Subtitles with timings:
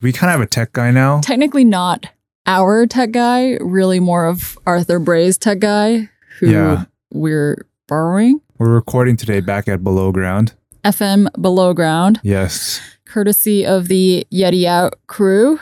[0.00, 1.20] We kind of have a tech guy now.
[1.20, 2.06] Technically not
[2.46, 6.84] our tech guy, really more of Arthur Bray's tech guy, who Yeah.
[7.12, 8.40] we're borrowing.
[8.58, 10.52] We're recording today back at Below Ground.
[10.84, 12.80] FM Below Ground, Yes.
[13.06, 15.58] courtesy of the Yeti Out crew.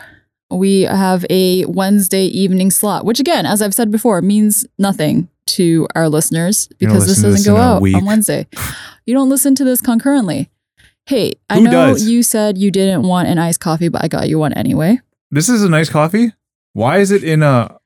[0.51, 5.89] We have a Wednesday evening slot, which again, as I've said before, means nothing to
[5.95, 8.47] our listeners because this doesn't this go out on Wednesday.
[9.07, 10.51] You don't listen to this concurrently.
[11.07, 12.09] Hey, I Who know does?
[12.09, 15.01] you said you didn't want an iced coffee, but I got you one anyway.
[15.31, 16.33] This is a nice coffee.
[16.73, 17.79] Why is it in a?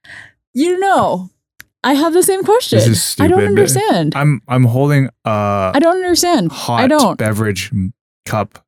[0.54, 1.30] You know,
[1.84, 2.78] I have the same question.
[2.78, 4.14] This is I don't understand.
[4.16, 6.50] I'm I'm holding a I don't understand.
[6.50, 7.18] hot I don't.
[7.18, 7.70] beverage
[8.24, 8.64] cup.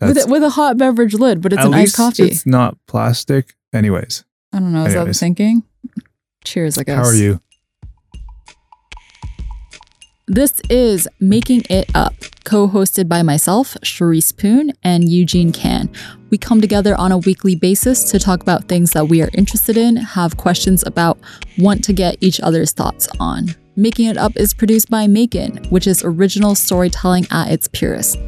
[0.00, 2.24] With, That's it, with a hot beverage lid, but it's an iced coffee.
[2.24, 3.54] It's not plastic.
[3.72, 4.84] Anyways, I don't know.
[4.84, 5.62] Is that the thinking?
[6.44, 6.96] Cheers, I guess.
[6.96, 7.40] how are you?
[10.32, 12.14] This is Making It Up,
[12.44, 15.90] co hosted by myself, Charisse Poon, and Eugene Kan.
[16.30, 19.76] We come together on a weekly basis to talk about things that we are interested
[19.76, 21.18] in, have questions about,
[21.58, 23.54] want to get each other's thoughts on.
[23.76, 28.18] Making It Up is produced by Maekan, which is original storytelling at its purest,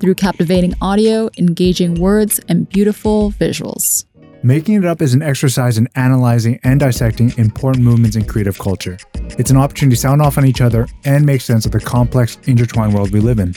[0.00, 4.04] through captivating audio, engaging words, and beautiful visuals.
[4.44, 8.98] Making it up is an exercise in analyzing and dissecting important movements in creative culture.
[9.38, 12.36] It's an opportunity to sound off on each other and make sense of the complex,
[12.46, 13.54] intertwined world we live in.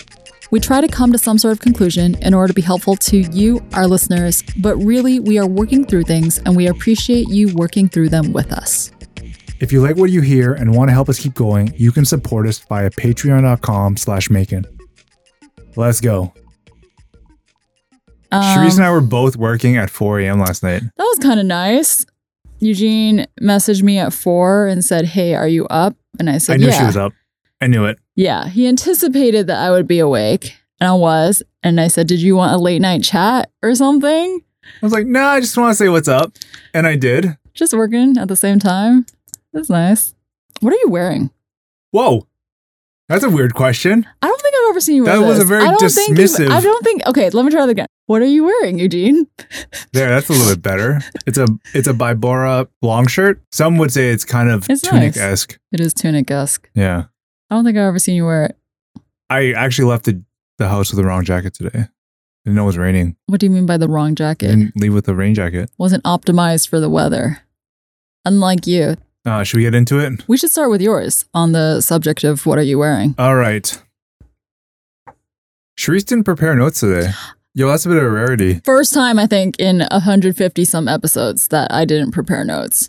[0.50, 3.18] We try to come to some sort of conclusion in order to be helpful to
[3.18, 7.90] you, our listeners, but really we are working through things and we appreciate you working
[7.90, 8.90] through them with us.
[9.60, 12.06] If you like what you hear and want to help us keep going, you can
[12.06, 14.66] support us via patreon.com slash maekan.
[15.76, 16.32] Let's go.
[18.32, 20.40] Um, Charisse and I were both working at 4 a.m.
[20.40, 20.82] last night.
[20.84, 22.06] that was kind of nice.
[22.60, 25.96] Eugene messaged me at four and said, Hey, are you up?
[26.20, 26.80] And I said, I knew Yeah.
[26.80, 27.14] she was up.
[27.62, 28.00] I knew it.
[28.16, 28.48] Yeah.
[28.48, 31.44] He anticipated that I would be awake, and I was.
[31.64, 34.42] And I said, Did you want a late night chat or something?
[34.64, 36.34] I was like, nah, I just want to say what's up.
[36.74, 37.38] And I did.
[37.54, 39.06] Just working at the same time.
[39.54, 40.14] That's nice.
[40.60, 41.30] What are you wearing?
[41.92, 42.28] Whoa.
[43.10, 44.06] That's a weird question.
[44.22, 46.18] I don't think I've ever seen you wear That was a very I don't think
[46.18, 47.02] dismissive- I don't think.
[47.08, 47.88] Okay, let me try that again.
[48.08, 49.28] What are you wearing, Eugene?
[49.94, 51.00] There, that's a little bit better.
[51.26, 53.42] It's a it's a Bybora long shirt.
[53.52, 55.58] Some would say it's kind of It's tunic esque.
[55.72, 56.70] It is tunic esque.
[56.76, 57.06] Yeah.
[57.50, 58.58] I don't think I've ever seen you wear it.
[59.30, 60.22] I actually left the,
[60.58, 61.80] the house with the wrong jacket today.
[61.80, 61.88] I
[62.46, 63.16] didn't know it was raining.
[63.28, 64.48] What do you mean by the wrong I jacket?
[64.50, 65.72] didn't leave with a rain jacket.
[65.78, 67.40] Wasn't optimized for the weather.
[68.26, 70.26] Unlike you, Uh, should we get into it?
[70.28, 73.14] we should start with yours on the subject of what are you wearing.
[73.18, 73.82] All right.
[75.78, 77.12] Charisse didn't prepare notes today.
[77.54, 78.62] Yo, that's a bit of a rarity.
[78.64, 82.88] First time I think in 150 some episodes that I didn't prepare notes.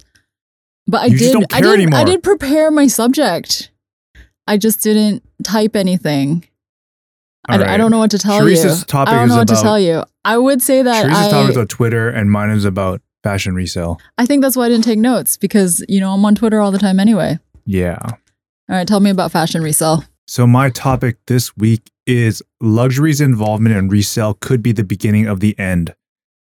[0.87, 3.71] But I You did I did I did prepare my subject.
[4.47, 6.47] I just didn't type anything.
[7.49, 8.85] I, All I don't know what to tell Charisse's you.
[8.85, 10.05] topic I don't know what to tell you.
[10.25, 13.55] I would say that Charisse's I, topic is about Twitter, and mine is about fashion
[13.55, 14.01] resale.
[14.17, 16.71] I think that's why I didn't take notes because you know I'm on Twitter all
[16.71, 17.39] the time anyway.
[17.67, 17.99] Yeah.
[18.03, 20.05] All right, tell me about fashion resale.
[20.27, 25.41] So my topic this week is luxury's involvement in resale could be the beginning of
[25.41, 25.95] the end.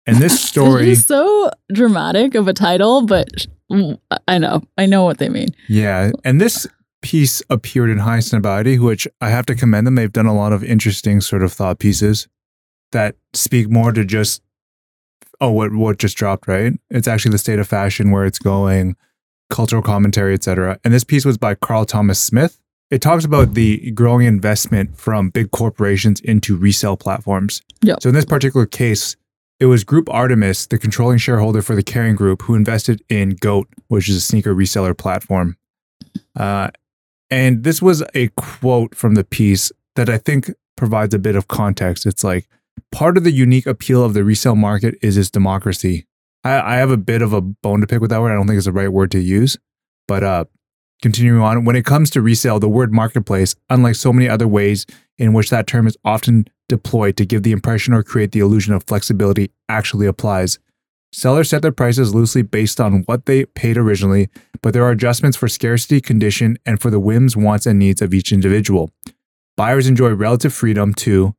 [0.06, 3.28] And this story, is so dramatic of a title, but
[4.28, 5.48] I know, I know what they mean.
[5.68, 6.66] yeah, and this
[7.02, 9.96] piece appeared in Highsnobiety, which I have to commend them.
[9.96, 12.28] They've done a lot of interesting sort of thought pieces
[12.92, 14.42] that speak more to just
[15.40, 16.72] oh what what just dropped, right?
[16.90, 18.96] It's actually the state of fashion, where it's going,
[19.50, 20.78] cultural commentary, etc.
[20.84, 22.60] And this piece was by Carl Thomas Smith.
[22.90, 27.62] It talks about the growing investment from big corporations into resale platforms.
[27.82, 28.02] Yep.
[28.02, 29.16] So in this particular case,
[29.58, 33.68] it was Group Artemis, the controlling shareholder for the Kering Group, who invested in Goat,
[33.88, 35.56] which is a sneaker reseller platform.
[36.36, 36.68] Uh,
[37.30, 41.48] and this was a quote from the piece that I think provides a bit of
[41.48, 42.06] context.
[42.06, 42.46] It's like
[42.92, 46.06] part of the unique appeal of the resale market is its democracy.
[46.44, 48.32] I, I have a bit of a bone to pick with that word.
[48.32, 49.56] I don't think it's the right word to use.
[50.08, 50.44] But uh,
[51.02, 54.86] continuing on, when it comes to resale, the word marketplace, unlike so many other ways
[55.18, 58.74] in which that term is often deployed to give the impression or create the illusion
[58.74, 60.58] of flexibility, actually applies.
[61.12, 64.28] Sellers set their prices loosely based on what they paid originally,
[64.60, 68.12] but there are adjustments for scarcity, condition, and for the whims, wants, and needs of
[68.12, 68.90] each individual.
[69.56, 71.34] Buyers enjoy relative freedom to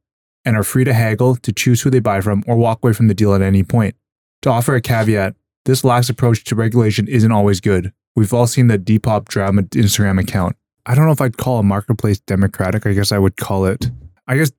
[0.48, 3.10] and are free to haggle, to choose who they buy from, or walk away from
[3.10, 3.96] the deal at any point.
[4.44, 5.36] To offer a caveat,
[5.66, 7.92] this lax approach to regulation isn't always good.
[8.16, 10.56] We've all seen the Depop drama Instagram account.
[10.86, 12.86] I don't know if I'd call a marketplace democratic.
[12.86, 13.92] I guess I would call it.
[14.26, 14.52] I guess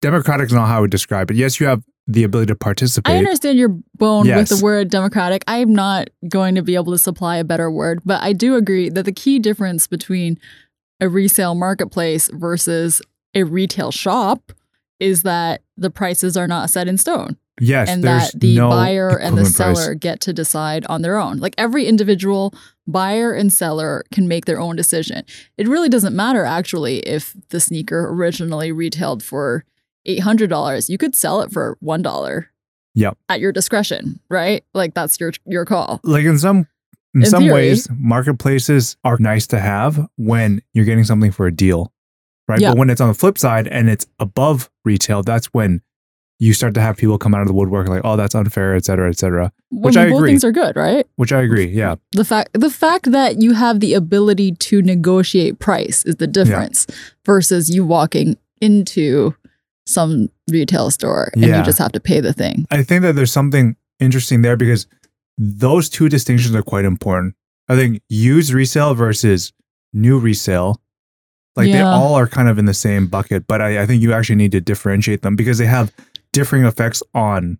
[0.00, 1.36] democratic is not how I would describe it.
[1.36, 3.14] Yes, you have the ability to participate.
[3.14, 4.50] I understand your bone Yes.
[4.50, 5.44] with the word democratic.
[5.46, 8.54] I am not going to be able to supply a better word, but I do
[8.54, 10.38] agree that the key difference between
[10.98, 13.02] a resale marketplace versus
[13.34, 14.52] a retail shop
[15.00, 17.36] is that the prices are not set in stone.
[17.58, 19.78] Yes, and that the no buyer and the equivalent price.
[19.78, 21.38] seller get to decide on their own.
[21.38, 22.52] Like every individual
[22.86, 25.24] buyer and seller can make their own decision.
[25.56, 29.64] It really doesn't matter actually if the sneaker originally retailed for
[30.06, 30.88] $800.
[30.90, 32.46] You could sell it for $1.
[32.94, 33.18] Yep.
[33.28, 34.62] At your discretion, right?
[34.74, 36.00] Like that's your your call.
[36.02, 36.66] Like in some
[37.14, 37.54] in, In some theory.
[37.54, 41.90] ways, marketplaces are nice to have when you're getting something for a deal,
[42.48, 42.60] right?
[42.60, 42.70] Yeah.
[42.70, 45.80] But when it's on the flip side and it's above retail, that's when
[46.38, 48.84] you start to have people come out of the woodwork like, "Oh, that's unfair," et
[48.84, 49.50] cetera, et cetera.
[49.70, 50.30] Well, Which I both agree.
[50.30, 51.06] things are good, right?
[51.16, 51.66] Which I agree.
[51.66, 56.26] Yeah, The fact the fact that you have the ability to negotiate price is the
[56.26, 56.86] difference
[57.24, 59.34] versus you walking into
[59.86, 61.58] some retail store and Yeah.
[61.60, 62.66] you just have to pay the thing.
[62.70, 64.86] I think that there's something interesting there because
[65.38, 67.34] those two distinctions are quite important.
[67.68, 69.52] I think used resale versus
[69.94, 70.80] new resale,
[71.56, 74.12] like they all are kind of in the same bucket, but I, I think you
[74.12, 75.92] actually need to differentiate them because they have
[76.32, 77.58] differing effects on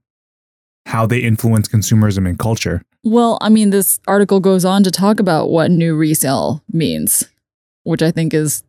[0.86, 2.82] how they influence consumerism and culture.
[3.02, 7.24] Well, I mean, this article goes on to talk about what new resale means,
[7.84, 8.62] which I think is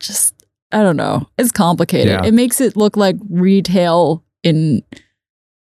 [0.00, 0.34] just,
[0.70, 2.12] I don't know, it's complicated.
[2.12, 2.24] Yeah.
[2.24, 4.82] It makes it look like retail in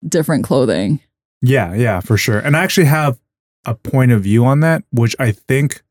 [0.07, 1.00] different clothing.
[1.42, 2.40] Yeah, yeah, for sure.
[2.40, 3.18] And I actually have
[3.66, 5.81] a point of view on that, which I think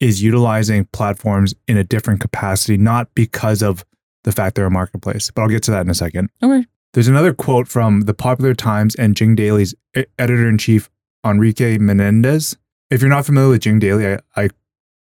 [0.00, 3.84] is utilizing platforms in a different capacity, not because of
[4.24, 5.30] the fact they're a marketplace.
[5.30, 6.30] But I'll get to that in a second.
[6.42, 6.66] Okay.
[6.94, 9.74] There's another quote from the Popular Times and Jing Daily's
[10.18, 10.88] editor in chief,
[11.26, 12.56] Enrique Menendez.
[12.90, 14.48] If you're not familiar with Jing Daily, I, I,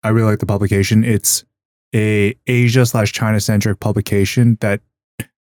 [0.02, 1.04] I really like the publication.
[1.04, 1.44] It's
[1.94, 4.80] a Asia slash China centric publication that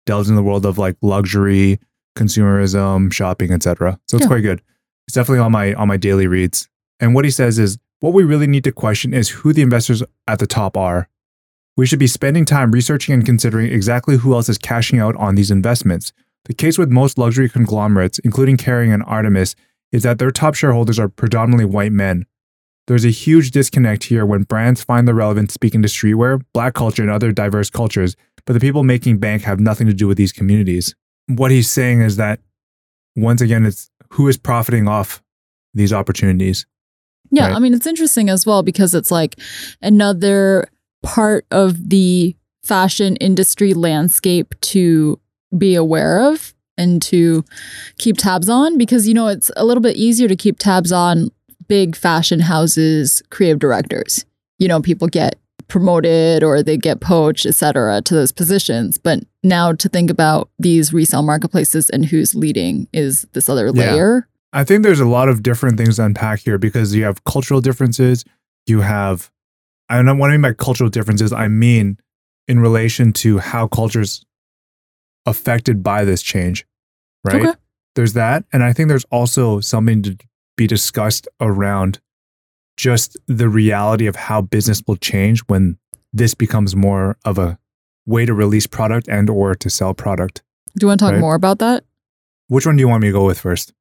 [0.05, 1.79] delves in the world of like luxury,
[2.17, 3.99] consumerism, shopping, etc.
[4.07, 4.27] So it's Yeah.
[4.27, 4.61] quite good.
[5.07, 6.69] It's definitely on my on my daily reads.
[6.99, 10.03] And what he says is what we really need to question is who the investors
[10.27, 11.07] at the top are.
[11.77, 15.35] We should be spending time researching and considering exactly who else is cashing out on
[15.35, 16.11] these investments.
[16.43, 19.55] The case with most luxury conglomerates, including Kering and Artemis,
[19.93, 22.25] is that their top shareholders are predominantly white men.
[22.87, 27.03] There's a huge disconnect here when brands find the relevant speaking to streetwear, black culture,
[27.03, 30.33] and other diverse cultures, but the people making bank have nothing to do with these
[30.33, 30.93] communities.
[31.27, 32.41] What he's saying is that,
[33.15, 35.23] once again, it's who is profiting off
[35.73, 36.65] these opportunities.
[37.31, 37.55] Yeah, Right.
[37.55, 39.39] I mean, it's interesting as well because it's like
[39.81, 40.67] another
[41.01, 45.19] part of the fashion industry landscape to
[45.57, 47.43] be aware of and to
[47.97, 51.29] keep tabs on because, you know, it's a little bit easier to keep tabs on
[51.67, 54.25] big fashion houses, creative directors.
[54.59, 55.35] You know, people get
[55.67, 58.97] promoted or they get poached, etc to those positions.
[58.97, 63.71] But now to think about these resale marketplaces and who's leading is this other Yeah.
[63.93, 64.27] layer.
[64.53, 67.59] I think there's a lot of different things to unpack here because you have cultural
[67.59, 68.23] differences.
[68.67, 69.31] You have,
[69.89, 71.33] I don't know what I mean by cultural differences.
[71.33, 71.97] I mean
[72.47, 74.23] in relation to how cultures
[75.25, 76.65] affected by this change,
[77.23, 77.41] right?
[77.41, 77.53] Okay.
[77.95, 78.43] There's that.
[78.51, 80.17] And I think there's also something to
[80.57, 81.99] be discussed around
[82.77, 85.77] just the reality of how business will change when
[86.11, 87.57] this becomes more of a
[88.05, 90.43] way to release product and or to sell product.
[90.77, 91.21] Do you want to talk Right.
[91.21, 91.85] more about that?
[92.47, 93.73] Which one do you want me to go with first?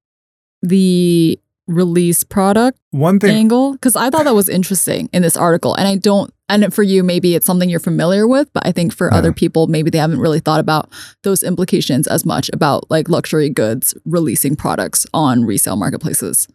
[0.62, 1.38] The
[1.68, 5.74] release product One thing angle because I thought that was interesting in this article.
[5.74, 8.92] And I don't, and for you, maybe it's something you're familiar with, but I think
[8.92, 9.18] for Yeah.
[9.18, 9.36] other uh-huh.
[9.36, 10.90] people, maybe they haven't really thought about
[11.22, 16.48] those implications as much about like luxury goods releasing products on resale marketplaces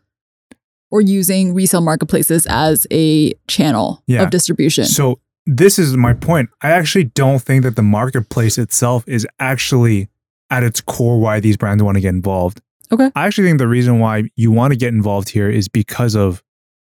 [0.91, 4.23] or using resale marketplaces as a channel Yeah.
[4.23, 4.85] of distribution.
[4.85, 6.49] So this is my point.
[6.61, 10.09] I actually don't think that the marketplace itself is actually
[10.49, 12.61] at its core why these brands want to get involved.
[12.91, 13.11] Okay.
[13.15, 16.43] I actually think the reason why you want to get involved here is because of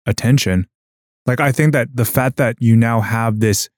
[0.05, 0.67] attention.
[1.25, 3.69] Like I think that the fact that you now have this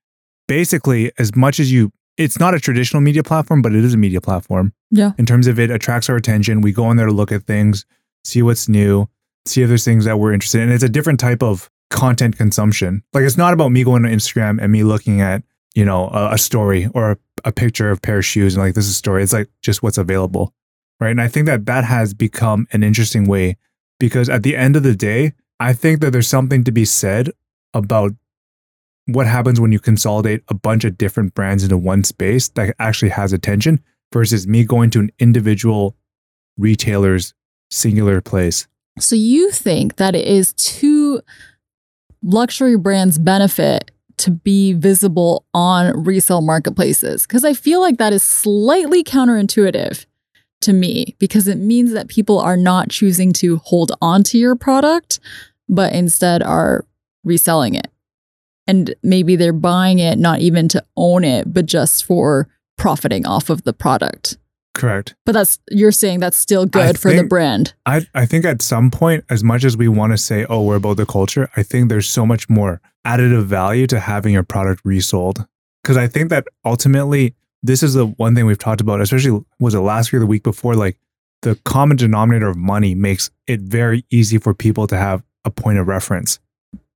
[0.47, 3.97] basically as much as you it's not a traditional media platform, but it is a
[3.97, 4.73] media platform.
[4.91, 5.11] Yeah.
[5.17, 6.61] In terms of it attracts our attention.
[6.61, 7.85] We go in there to look at things,
[8.23, 9.07] see what's new,
[9.47, 10.65] see if there's things that we're interested in.
[10.65, 13.03] And it's a different type of content consumption.
[13.13, 16.33] Like it's not about me going to Instagram and me looking at, you know, a,
[16.33, 18.91] a story or a, a picture of a pair of shoes and like this is
[18.91, 19.23] a story.
[19.23, 20.53] It's like just what's available.
[21.01, 21.09] Right.
[21.09, 23.57] And I think that that has become an interesting way
[23.99, 27.31] because at the end of the day, I think that there's something to be said
[27.73, 28.11] about
[29.07, 33.09] what happens when you consolidate a bunch of different brands into one space that actually
[33.09, 35.95] has attention versus me going to an individual
[36.55, 37.33] retailer's
[37.71, 38.67] singular place.
[38.99, 41.21] So you think that it is to
[42.21, 47.23] luxury brands' benefit to be visible on resale marketplaces?
[47.23, 50.05] Because I feel like that is slightly counterintuitive
[50.61, 54.55] to me because it means that people are not choosing to hold on to your
[54.55, 55.19] product,
[55.67, 56.85] but instead are
[57.23, 57.87] reselling it.
[58.67, 63.49] And maybe they're buying it not even to own it, but just for profiting off
[63.49, 64.37] of the product.
[64.73, 65.15] Correct.
[65.25, 67.73] But that's you're saying that's still good for the brand.
[67.85, 70.77] I I think at some point, as much as we want to say, "Oh, we're
[70.77, 74.81] about the culture," I think there's so much more additive value to having your product
[74.85, 75.45] resold.
[75.83, 79.73] Because I think that ultimately, this is the one thing we've talked about, especially was
[79.73, 80.97] it last year, or the week before, like
[81.41, 85.77] the common denominator of money makes it very easy for people to have a point
[85.77, 86.39] of reference.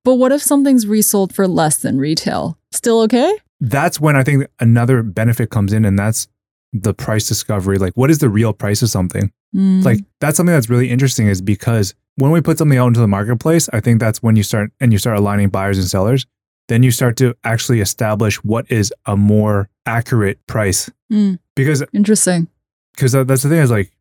[0.04, 2.58] But what if something's resold for less than retail?
[2.72, 3.36] Still okay?
[3.60, 6.28] That's when I think another benefit comes in, and that's
[6.74, 7.78] the price discovery.
[7.78, 9.32] Like, what is the real price of something?
[9.56, 9.86] Mm.
[9.86, 13.08] like that's something that's really interesting is because when we put something out into the
[13.08, 16.26] marketplace i think that's when you start and you start aligning buyers and sellers
[16.68, 21.38] then you start to actually establish what is a more accurate price Mm.
[21.56, 22.48] because interesting.
[22.96, 23.92] because that's the thing is like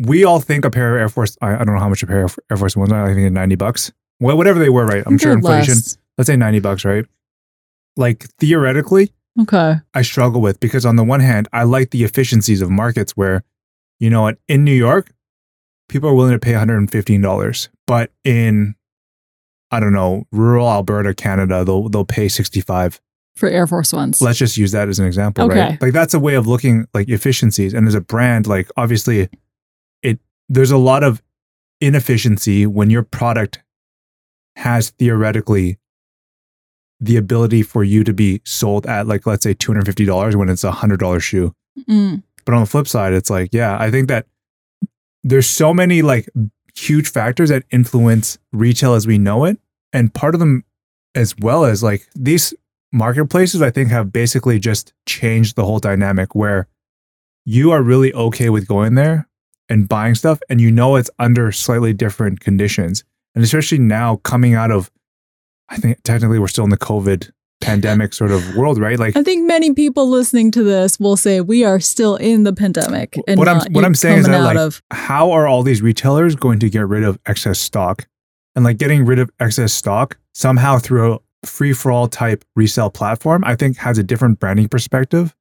[0.00, 2.06] we all think a pair of air force I, I don't know how much a
[2.08, 4.84] pair of air force ones are i think it's 90 bucks well whatever they were
[4.84, 5.96] right i'm sure inflation less.
[6.18, 7.04] let's say 90 bucks right
[7.96, 9.76] like theoretically Okay.
[9.94, 13.42] I struggle with because on the one hand, I like the efficiencies of markets where,
[13.98, 15.10] you know what, in New York,
[15.88, 17.68] people are willing to pay $115.
[17.86, 18.74] But in,
[19.72, 23.00] I don't know, rural Alberta, Canada, they'll they'll pay 65.
[23.34, 24.20] For Air Force Ones.
[24.20, 25.58] Let's just use that as an example, Okay.
[25.58, 25.82] right?
[25.82, 27.72] Like that's a way of looking like efficiencies.
[27.72, 29.28] And as a brand, like obviously
[30.02, 31.22] it there's a lot of
[31.80, 33.62] inefficiency when your product
[34.56, 35.78] has theoretically
[37.00, 40.70] the ability for you to be sold at like let's say $250 when it's a
[40.70, 41.54] $100 shoe.
[41.88, 42.22] Mm.
[42.44, 44.26] But on the flip side, it's like, yeah, I think that
[45.24, 46.28] there's so many like
[46.74, 49.58] huge factors that influence retail as we know it.
[49.92, 50.64] And part of them,
[51.14, 52.54] as well as like these
[52.92, 56.68] marketplaces, I think have basically just changed the whole dynamic where
[57.44, 59.28] you are really okay with going there
[59.68, 63.04] and buying stuff and you know it's under slightly different conditions.
[63.34, 64.90] And especially now coming out of,
[65.68, 67.30] I think technically we're still in the COVID
[67.62, 68.98] pandemic sort of world, right?
[68.98, 72.52] Like, I think many people listening to this will say we are still in the
[72.52, 73.16] pandemic.
[73.26, 75.80] And What I'm- not what I'm saying is that, like, of how are all these
[75.80, 78.06] retailers going to get rid of excess stock?
[78.54, 82.90] And like getting rid of excess stock somehow through a free for all type resale
[82.90, 85.34] platform, I think has a different branding perspective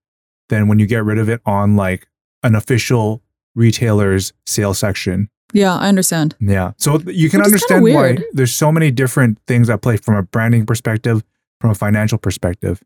[0.49, 2.07] than when you get rid of it on like
[2.43, 3.21] an official
[3.55, 5.29] retailer's sales section.
[5.53, 6.35] yeah, I understand.
[6.39, 6.71] Yeah.
[6.77, 10.23] So you can Which understand why there's so many different things at play from a
[10.23, 11.23] branding perspective,
[11.59, 12.81] from a financial perspective.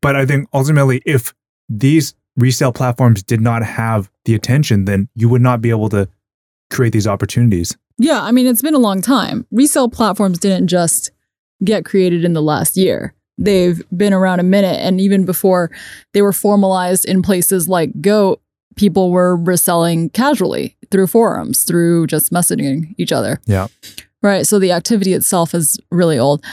[0.00, 1.32] But I think ultimately, if
[1.68, 6.08] these resale platforms did not have the attention, then you would not be able to
[6.70, 7.76] create these opportunities.
[7.98, 9.46] Yeah, I mean, it's been a long time.
[9.50, 11.10] Resale platforms didn't just
[11.64, 13.14] get created in the last year.
[13.38, 14.78] They've been around a minute.
[14.80, 15.70] And even before
[16.12, 18.40] they were formalized in places like Goat,
[18.76, 23.40] people were reselling casually through forums, through just messaging each other.
[23.46, 23.68] Yeah.
[24.22, 24.46] Right.
[24.46, 26.44] So the activity itself is really old.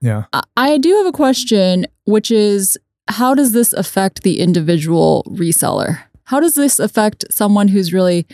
[0.00, 0.24] Yeah.
[0.32, 2.76] I- I do have a question, which is
[3.08, 6.00] how does this affect the individual reseller?
[6.24, 8.26] How does this affect someone who's really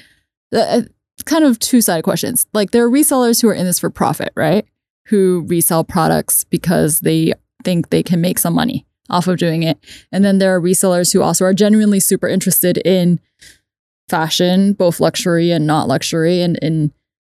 [0.55, 0.83] uh,
[1.25, 2.46] kind of two sided questions?
[2.52, 4.64] Like there are resellers who are in this for profit, right?
[5.06, 7.32] Who resell products because they
[7.64, 9.78] think they can make some money off of doing it.
[10.12, 13.20] And then there are resellers who also are genuinely super interested in
[14.08, 16.92] fashion, both luxury and not luxury, and in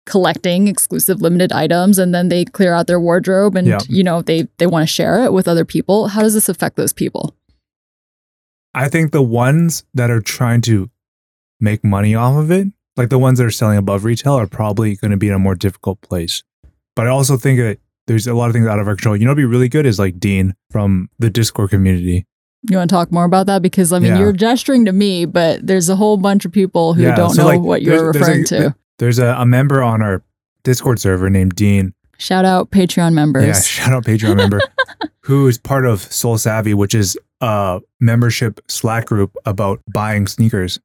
[0.05, 3.77] collecting exclusive limited items and then they clear out their wardrobe and Yeah.
[3.87, 6.77] you know they they want to share it with other people how does this affect
[6.77, 7.35] those people
[8.73, 10.89] I think the ones that are trying to
[11.59, 14.95] make money off of it, like the ones that are selling above retail, are probably
[14.95, 16.43] going to be in a more difficult place.
[16.95, 17.77] But I also think that
[18.07, 19.15] there's a lot of things out of our control.
[19.15, 22.25] You know, what'd be really good is like Dean from the Discord community.
[22.69, 24.19] you want to talk more about that because i mean Yeah.
[24.19, 27.43] you're gesturing to me but there's a whole bunch of people who Yeah, don't so,
[27.43, 30.23] know like, what you're there's- there's, referring to There's a, a member on our
[30.65, 31.93] Discord server named Dean.
[32.17, 34.59] shout out patreon members Yeah, shout out Patreon member
[35.23, 40.79] who is part of Sole Savy, which is a membership Slack group about buying sneakers.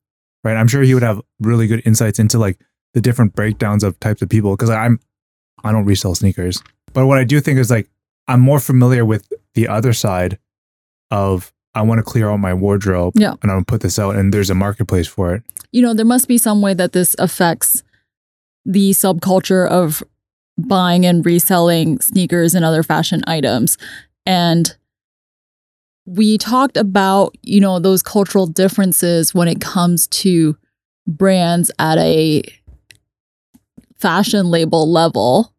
[0.45, 0.57] Right.
[0.57, 2.61] I'm sure he would have really good insights into like
[2.93, 5.01] the different breakdowns of types of people because I'm
[5.65, 6.63] I don't resell sneakers.
[6.93, 7.89] But what I do think is like
[8.29, 10.39] I'm more familiar with the other side
[11.11, 13.33] of I want to clear out my wardrobe Yeah.
[13.43, 15.43] and I'm gonna put this out and there's a marketplace for it.
[15.73, 17.83] you know there must be some way that this affects
[18.65, 20.03] the subculture of
[20.57, 23.77] buying and reselling sneakers and other fashion items
[24.25, 24.77] and
[26.07, 30.57] we talked about you know those cultural differences when it comes to
[31.07, 32.43] brands at a
[33.97, 35.53] fashion label level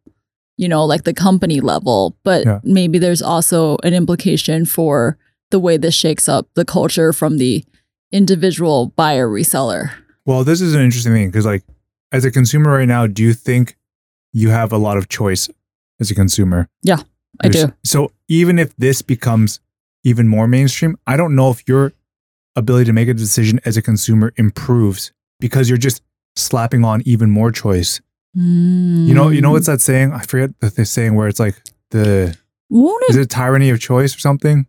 [0.56, 2.60] you know like the company level but Yeah.
[2.62, 5.18] maybe there's also an implication for
[5.50, 7.64] the way this shakes up the culture from the
[8.12, 9.90] individual buyer reseller
[10.26, 11.62] Well, this is an interesting thing because, like,
[12.10, 13.76] as a consumer right now, do you think
[14.32, 15.48] you have a lot of choice
[16.00, 16.68] as a consumer?
[16.82, 16.98] Yeah,
[17.40, 17.72] I do.
[17.84, 19.60] So even if this becomes
[20.06, 21.92] even more mainstream, I don't know if you're
[22.54, 26.00] ability to make a decision as a consumer improves because you're just
[26.36, 28.00] slapping on even more choice.
[28.34, 29.52] You know, you know Mm.
[29.52, 30.12] what's that saying?
[30.12, 31.56] I forget the, the saying where it's like
[31.90, 32.36] the
[32.70, 33.30] Won't is it?
[33.30, 34.66] tyranny of choice or something?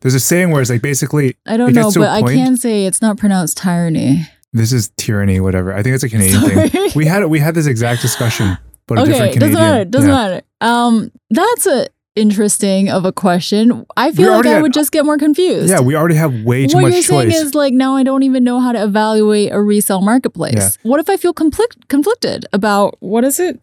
[0.00, 2.86] There's a saying where it's like basically I don't know, a but I can say
[2.86, 4.26] it's not pronounced tyranny.
[4.52, 5.72] this is tyranny, whatever.
[5.74, 6.90] I think it's a Canadian thing.
[6.94, 9.70] We had we had this exact discussion, but a okay, different doesn't Canadian.
[9.72, 9.84] matter.
[9.84, 10.14] Doesn't yeah.
[10.16, 10.42] matter.
[10.60, 13.86] Um, that's a interesting of a question.
[13.96, 15.70] I feel like I would just get more confused.
[15.70, 18.22] Yeah, we already have way too what much you're saying is like now I don't
[18.22, 20.54] even know how to evaluate a resale marketplace.
[20.56, 20.70] Yeah.
[20.82, 23.60] What if I feel conflict conflicted about what is it?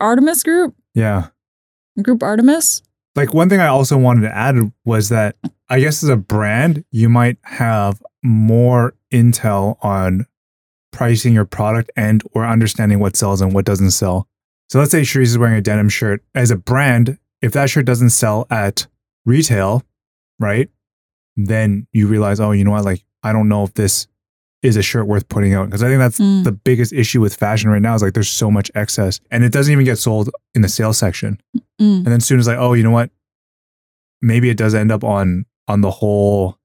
[0.00, 0.74] Artemis Group?
[0.94, 1.28] yeah.
[2.02, 2.82] Group Artemis?
[3.14, 5.36] Like one thing I also wanted to add was that
[5.68, 10.26] I guess as a brand, you might have more intel on
[10.92, 14.28] pricing your product and or understanding what sells and what doesn't sell.
[14.68, 16.24] So let's say Charisse is wearing a denim shirt.
[16.34, 18.86] As a brand, if that shirt doesn't sell at
[19.26, 19.82] retail,
[20.40, 20.68] right?
[21.36, 22.84] Then you realize, oh, you know what?
[22.84, 24.06] Like, I don't know if this
[24.62, 25.66] is a shirt worth putting out.
[25.66, 26.44] Because I think that's Mm.
[26.44, 29.52] the biggest issue with fashion right now is like there's so much excess and it
[29.52, 31.38] doesn't even get sold in the sales section.
[31.80, 31.96] Mm.
[31.98, 33.10] And then soon as like, oh, you know what?
[34.22, 36.56] Maybe it does end up on on the whole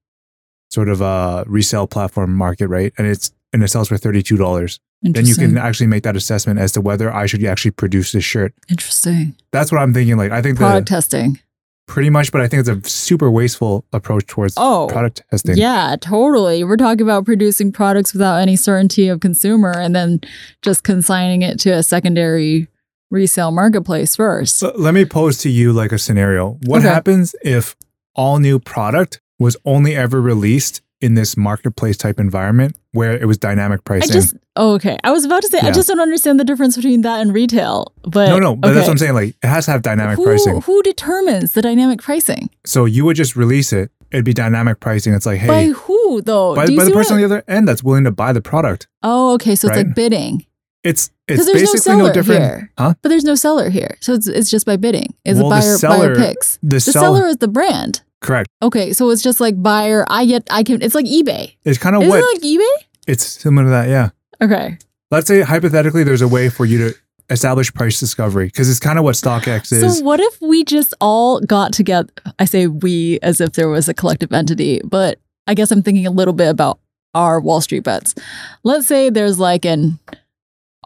[0.71, 2.93] sort of uh resale platform market, right?
[2.97, 4.79] And it's and it sells for thirty two dollars.
[5.01, 8.23] Then you can actually make that assessment as to whether I should actually produce this
[8.23, 8.53] shirt.
[8.69, 9.35] Interesting.
[9.51, 10.17] That's what I'm thinking.
[10.17, 11.39] Like I think Product the testing.
[11.87, 14.87] pretty much, but I think it's a super wasteful approach towards Oh.
[14.91, 15.55] product testing.
[15.57, 16.63] Yeah, totally.
[16.65, 20.19] We're talking about producing products without any certainty of consumer and then
[20.61, 22.67] just consigning it to a secondary
[23.09, 24.59] resale marketplace first.
[24.59, 26.59] So let me pose to you like a scenario.
[26.65, 26.89] What Okay.
[26.89, 27.75] happens if
[28.15, 33.37] all new product was only ever released in this marketplace type environment where it was
[33.37, 34.11] dynamic I pricing?
[34.11, 34.97] just oh, okay.
[35.03, 37.93] I was about to say I just don't understand the difference between that and retail.
[38.03, 39.13] But no, no, but that's what I'm saying.
[39.13, 40.61] Like it has to have dynamic who, pricing.
[40.61, 42.49] Who determines the dynamic pricing?
[42.65, 43.91] So you would just release it.
[44.11, 45.13] It'd be dynamic pricing.
[45.13, 46.55] It's like, hey, By who though?
[46.55, 48.87] by, by the person on the other end that's willing to buy the product.
[49.03, 49.55] Oh, okay.
[49.55, 50.45] So it's like bidding.
[50.83, 52.41] It's it's there's no seller no, different.
[52.41, 52.71] here.
[52.77, 52.93] Huh?
[53.01, 53.97] But there's no seller here.
[54.01, 55.13] So it's it's just by bidding.
[55.25, 56.57] It's Well, a the buyer seller- buyer picks.
[56.63, 58.01] The, The seller, seller is the brand.
[58.21, 58.47] correct.
[58.61, 60.05] Okay, so it's just like buyer.
[60.09, 60.47] I get.
[60.49, 60.81] I can.
[60.81, 61.55] It's like eBay.
[61.65, 62.85] It's kind of what it like eBay?
[63.07, 63.89] it's similar to that.
[63.89, 64.09] Yeah.
[64.41, 64.77] Okay.
[65.11, 66.97] Let's say hypothetically, there's a way for you to
[67.29, 69.97] establish price discovery because it's kind of what StockX is.
[69.97, 72.09] So what if we just all got together?
[72.39, 76.07] I say we as if there was a collective entity, but I guess I'm thinking
[76.07, 76.79] a little bit about
[77.13, 78.15] our Wall Street bets.
[78.63, 79.99] Let's say there's like an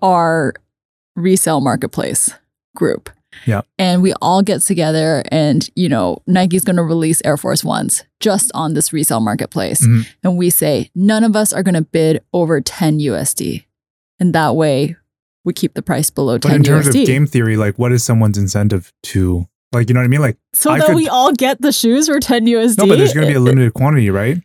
[0.01, 0.53] our
[1.15, 2.33] resale marketplace
[2.75, 3.09] group.
[3.45, 3.61] Yeah.
[3.77, 8.03] And we all get together and, you know, Nike's going to release Air Force Ones
[8.19, 9.85] just on this resale marketplace.
[9.85, 10.07] Mhm.
[10.23, 13.65] And we say none of us are going to bid over 10 USD.
[14.19, 14.95] And that way
[15.45, 17.01] we keep the price below 10 but in terms USD.
[17.01, 20.21] of game theory, like what is someone's incentive to like you know what I mean?
[20.21, 22.77] Like So I that could- we all get the shoes for 10 USD.
[22.77, 24.37] no, but there's going to be a limited quantity, right?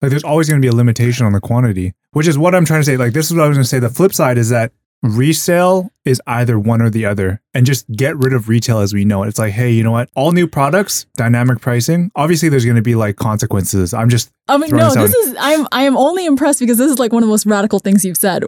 [0.00, 2.64] Like there's always going to be a limitation on the quantity, which is what I'm
[2.64, 2.96] trying to say.
[2.96, 3.78] Like this is what I was going to say.
[3.78, 4.72] The flip side is that
[5.02, 9.04] resale is either one or the other, and just get rid of retail as we
[9.04, 9.28] know it.
[9.28, 10.08] It's like, hey, you know what?
[10.14, 12.10] All new products, dynamic pricing.
[12.14, 13.92] Obviously, there's going to be like consequences.
[13.92, 16.90] I'm just I mean, no, this this is I'm I am only impressed because this
[16.90, 18.44] is like one of the most radical things you've said.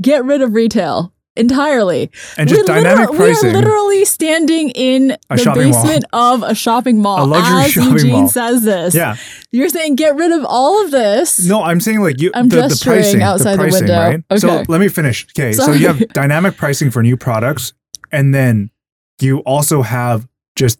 [0.00, 2.10] Get rid of retail entirely.
[2.36, 3.50] and just We're dynamic literal- pricing.
[3.50, 5.82] We are literally standing in A the shopping mall.
[5.84, 7.24] basement of a shopping mall.
[7.24, 8.28] A luxury as shopping Eugene mall.
[8.28, 8.94] says this.
[8.94, 9.16] yeah,
[9.52, 11.44] You're saying get rid of all of this.
[11.46, 12.30] no, I'm saying like you.
[12.34, 14.22] I'm the, the pricing, outside the the pricing, window.
[14.30, 14.40] right?
[14.40, 15.26] So let me finish.
[15.36, 17.72] Okay, so you have dynamic pricing for new products,
[18.12, 18.70] and then
[19.20, 20.78] you also have just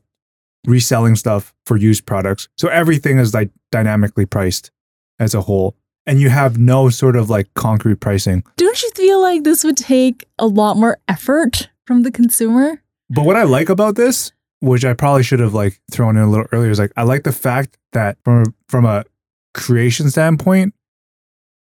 [0.66, 2.48] reselling stuff for used products.
[2.56, 4.70] So everything is like dynamically priced
[5.18, 5.76] as a whole.
[6.08, 8.42] And you have no sort of like concrete pricing.
[8.56, 12.82] Don't you feel like this would take a lot more effort from the consumer?
[13.10, 16.30] But what I like about this, which I probably should have like thrown in a
[16.30, 19.04] little earlier, is like I like the fact that from from a
[19.52, 20.74] creation standpoint,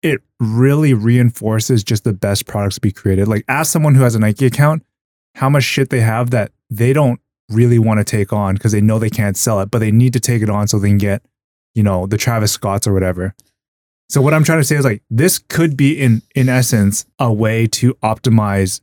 [0.03, 3.27] it really reinforces just the best products to be created.
[3.27, 4.85] Like ask someone who has a Nike account
[5.35, 8.81] how much shit they have that they don't really want to take on because they
[8.81, 10.97] know they can't sell it, but they need to take it on so they can
[10.97, 11.21] get,
[11.73, 13.35] you know, the Travis Scotts or whatever.
[14.09, 17.31] So what I'm trying to say is like this could be in in essence a
[17.33, 18.81] way to optimize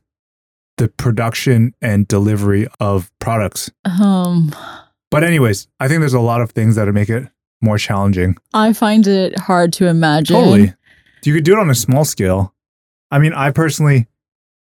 [0.77, 3.71] the production and delivery of products.
[3.85, 4.53] Um,
[5.11, 7.27] But anyways, I think there's a lot of things that would make it
[7.61, 8.35] more challenging.
[8.53, 10.35] I find it hard to imagine.
[10.35, 10.73] Totally.
[11.23, 12.53] You could do it on a small scale.
[13.11, 14.07] I mean, I personally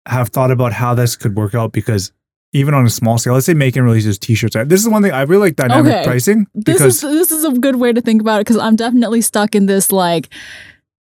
[0.07, 2.11] have thought about how this could work out because
[2.55, 4.55] even on a small scale, let's say Maekan releases t-shirts.
[4.67, 6.03] This is one thing I really like dynamic Okay.
[6.05, 9.21] pricing This is this is a good way to think about it because I'm definitely
[9.21, 10.29] stuck in this like,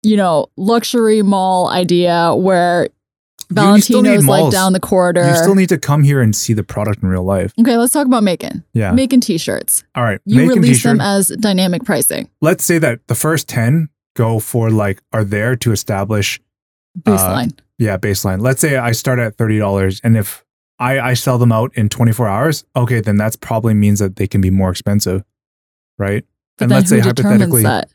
[0.03, 2.89] you know, luxury mall idea where
[3.51, 5.27] You still need Valentino's like down the corridor.
[5.29, 7.53] you still need to come here and see the product in real life.
[7.61, 8.65] okay, let's talk about Maekan.
[8.73, 8.91] Yeah.
[8.93, 9.85] Maekan t-shirts.
[9.95, 10.21] All right.
[10.25, 10.99] You Macon release t-shirt.
[10.99, 12.29] them as dynamic pricing.
[12.41, 16.41] let's say that the first 10 go for like are there to establish
[17.07, 17.59] uh, Baseline.
[17.79, 18.41] yeah baseline.
[18.41, 20.44] Let's say I start at thirty dollars, and if
[20.79, 24.17] I I sell them out in twenty four hours, okay, then that's probably means that
[24.17, 25.25] they can be more expensive,
[25.99, 26.25] right?
[26.59, 27.89] but and let's say hypothetically, that?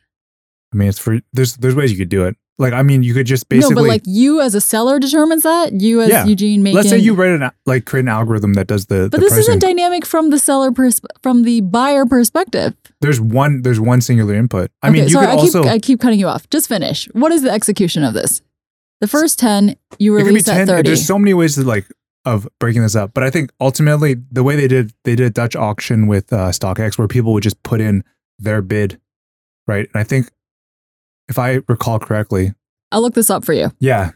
[0.73, 2.35] I mean, it's for there's there's ways you could do it.
[2.57, 5.43] Like I mean, you could just basically no, but like you as a seller determines
[5.43, 5.71] that.
[5.71, 6.25] You as Yeah.
[6.25, 6.75] Eugene making.
[6.75, 9.07] let's say you write an like create an algorithm that does the.
[9.09, 9.41] But the this pricing.
[9.43, 12.75] isn't dynamic from the seller pers- from the buyer perspective.
[12.99, 14.71] there's one there's one singular input.
[14.83, 16.49] I mean, okay, you sorry, could I also keep I keep cutting you off.
[16.49, 17.05] Just finish.
[17.13, 18.41] What is the execution of this?
[18.99, 20.67] The first ten you it could be release at ten.
[20.67, 20.89] thirty.
[20.89, 21.85] There's so many ways to like
[22.25, 25.29] of breaking this up, but I think ultimately the way they did they did a
[25.29, 28.03] Dutch auction with uh, StockX where people would just put in
[28.37, 28.99] their bid,
[29.67, 29.89] right?
[29.93, 30.29] And I think
[31.27, 32.53] if I recall correctly,
[32.91, 33.71] I'll look this up for you.
[33.79, 34.11] yeah,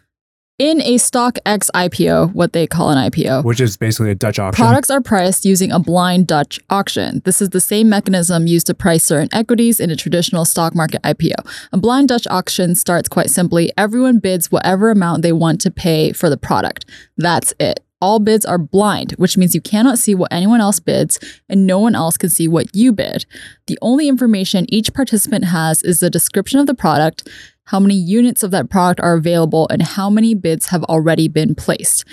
[0.57, 4.63] In a StockX IPO, what they call an IPO, which is basically a Dutch auction.
[4.63, 7.21] Products are priced using a blind Dutch auction.
[7.23, 11.01] This is the same mechanism used to price certain equities in a traditional stock market
[11.03, 11.35] IPO.
[11.71, 16.11] A blind Dutch auction starts quite simply everyone bids whatever amount they want to pay
[16.13, 16.85] for the product.
[17.15, 17.82] That's it.
[18.03, 21.79] All bids are blind, which means you cannot see what anyone else bids and no
[21.79, 23.25] one else can see what you bid.
[23.67, 27.29] The only information each participant has is the description of the product,
[27.67, 31.55] how many units of that product are available, and how many bids have already been
[31.55, 32.03] placed.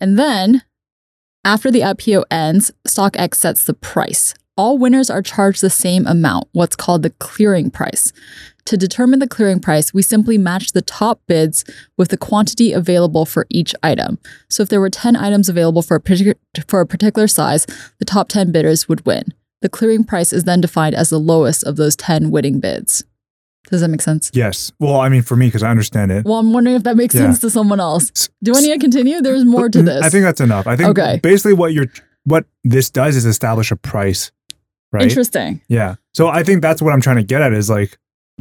[0.00, 0.62] And then
[1.44, 4.32] after the IPO ends, StockX sets the price.
[4.58, 8.12] All winners are charged the same amount, what's called the clearing price.
[8.64, 11.64] To determine the clearing price, we simply match the top bids
[11.96, 14.18] with the quantity available for each item.
[14.50, 16.34] So if there were 10 items available for a, particular,
[16.66, 17.66] for a particular size,
[18.00, 19.32] the top 10 bidders would win.
[19.62, 23.04] The clearing price is then defined as the lowest of those 10 winning bids.
[23.70, 24.30] Does that make sense?
[24.34, 24.72] yes.
[24.80, 26.24] Well, I mean, for me because I understand it.
[26.24, 27.22] Well, I'm wondering if that makes Yeah.
[27.22, 28.28] sense to someone else.
[28.42, 29.20] Do I need to continue?
[29.20, 30.02] There's more to Mm, this.
[30.02, 30.66] I think that's enough.
[30.66, 31.20] I think Okay.
[31.22, 31.86] basically what you're
[32.24, 34.30] what this does is establish a price,
[34.92, 35.04] right?
[35.04, 35.60] Interesting.
[35.68, 35.96] Yeah.
[36.14, 37.98] So I think that's what I'm trying to get at is like,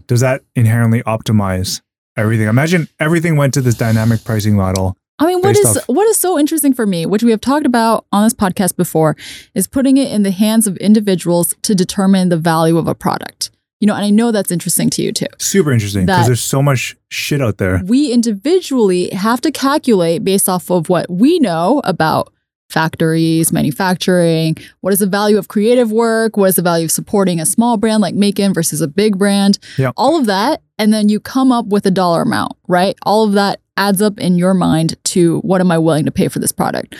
[0.07, 1.81] does that inherently optimize
[2.15, 2.47] everything?
[2.47, 4.95] Imagine everything went to this dynamic pricing model.
[5.19, 7.65] I mean, what is off- what is so interesting for me, which we have talked
[7.65, 9.15] about on this podcast before,
[9.55, 13.49] is putting it in the hands of individuals to determine the value of a product.
[13.79, 15.27] You know, and I know that's interesting to you too.
[15.39, 17.81] Super interesting because there's so much shit out there.
[17.86, 22.31] We individually have to calculate based off of what we know about
[22.69, 27.39] factories, manufacturing, what is the value of creative work, what is the value of supporting
[27.39, 29.93] a small brand like Maekan versus a big brand, Yep.
[29.95, 32.95] all of that, and then you come up with a dollar amount, right?
[33.03, 36.27] All of that adds up in your mind to what am I willing to pay
[36.27, 36.95] for this product,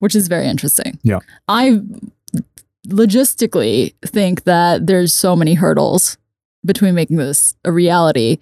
[0.00, 0.98] which is very interesting.
[1.02, 1.20] Yeah.
[1.46, 1.80] I
[2.86, 6.16] logistically think that there's so many hurdles
[6.64, 8.38] between making this a reality,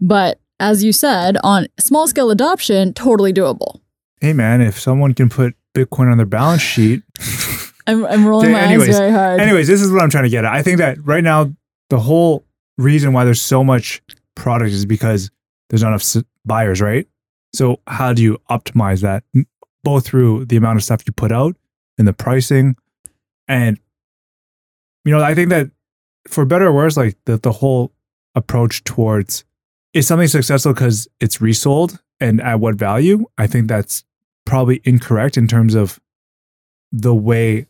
[0.00, 3.80] but as you said, on small scale adoption, totally doable.
[4.20, 5.54] Hey man, if someone can put
[5.86, 7.02] Bitcoin on their balance sheet.
[7.86, 9.40] I'm, I'm rolling my Anyways, eyes very hard.
[9.40, 10.52] Anyways, this is what I'm trying to get at.
[10.52, 11.52] I think that right now
[11.90, 12.44] the whole
[12.76, 14.02] reason why there's so much
[14.34, 15.30] product is because
[15.70, 17.06] there's not enough s- buyers, right?
[17.54, 19.24] So how do you optimize that
[19.84, 21.56] both through the amount of stuff you put out
[21.96, 22.76] and the pricing
[23.48, 23.78] and
[25.04, 25.70] you know, I think that
[26.26, 27.92] for better or worse like the the whole
[28.34, 29.44] approach towards
[29.94, 33.24] is something successful cuz it's resold and at what value?
[33.38, 34.04] I think that's
[34.48, 36.00] probably incorrect in terms of
[36.90, 37.66] the way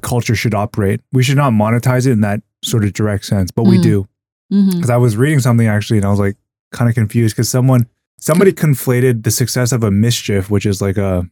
[0.00, 1.00] culture should operate.
[1.12, 3.82] We should not monetize it in that sort of direct sense, but we Mm.
[3.82, 4.08] do.
[4.52, 4.72] Mhm.
[4.72, 6.36] Because I was reading something actually, and I was like
[6.72, 7.86] kind of confused because someone
[8.18, 11.28] somebody conflated the success of a MSCHF, which is like a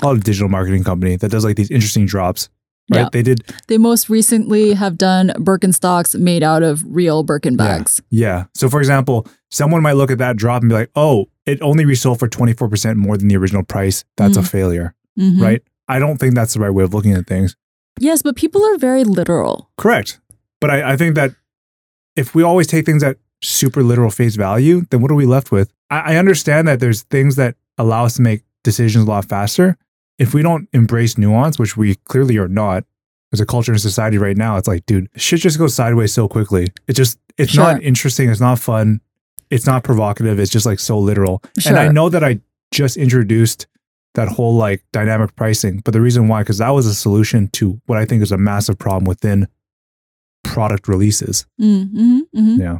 [0.00, 2.48] called a digital marketing company that does like these interesting drops.
[2.90, 3.00] Right?
[3.02, 3.08] Yeah.
[3.12, 8.00] They did, They most recently have done Birkenstocks made out of real Birkin bags.
[8.10, 8.44] yeah.
[8.54, 11.84] So for example, someone might look at that drop and be like, "Oh, it only
[11.84, 14.04] resold for twenty four percent more than the original price.
[14.16, 14.48] That's a Mhm.
[14.48, 15.40] failure." Mhm.
[15.40, 15.62] Right?
[15.88, 17.56] I don't think that's the right way of looking at things.
[18.00, 19.70] Yes, but people are very literal.
[19.76, 20.18] Correct.
[20.60, 21.34] But I, I think that
[22.16, 25.50] if we always take things at super literal face value, then what are we left
[25.52, 25.70] with?
[25.90, 29.76] I, I understand that there's things that allow us to make decisions a lot faster.
[30.18, 32.84] If we don't embrace nuance, which we clearly are not,
[33.32, 36.28] as a culture and society right now, it's like, dude, shit just goes sideways so
[36.28, 36.68] quickly.
[36.86, 37.64] It just, it's Sure.
[37.64, 38.28] not interesting.
[38.28, 39.00] It's not fun.
[39.50, 40.38] It's not provocative.
[40.38, 41.42] It's just like so literal.
[41.66, 42.40] And I know that I
[42.72, 43.66] just introduced
[44.14, 47.80] that whole like dynamic pricing, but the reason why, because that was a solution to
[47.86, 49.48] what I think is a massive problem within
[50.44, 51.46] product releases.
[51.60, 52.78] Mm-hmm, hmm Yeah.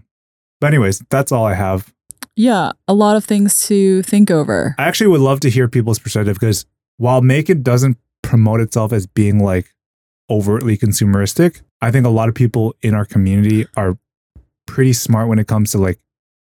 [0.60, 1.92] But anyways, that's all I have.
[2.36, 4.74] Yeah, a lot of things to think over.
[4.78, 6.64] I actually would love to hear people's perspective because
[6.96, 9.74] while Make It doesn't promote itself as being like
[10.30, 13.98] overtly consumeristic, I think a lot of people in our community are
[14.66, 15.98] pretty smart when it comes to like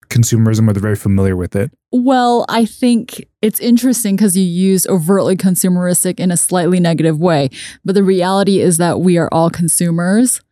[0.09, 1.73] consumerism or they're very familiar with it.
[1.91, 7.49] Well, I think it's interesting because you use overtly consumeristic in a slightly negative way.
[7.85, 10.43] But the reality is that we are all consumers,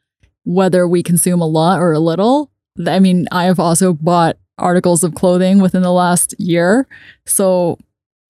[0.45, 2.51] whether we consume a lot or a little.
[2.87, 6.87] I mean, I have also bought articles of clothing within the last year.
[7.27, 7.79] So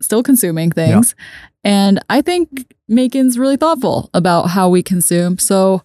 [0.00, 1.14] still consuming things.
[1.62, 5.38] And I think Maekan's really thoughtful about how we consume.
[5.38, 5.82] So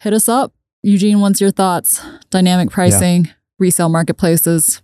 [0.00, 0.52] hit us up.
[0.82, 2.04] Eugene, what's your thoughts?
[2.28, 4.82] Dynamic pricing, resale marketplaces.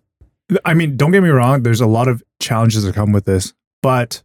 [0.65, 1.63] I mean, don't get me wrong.
[1.63, 4.23] There's a lot of challenges that come with this, but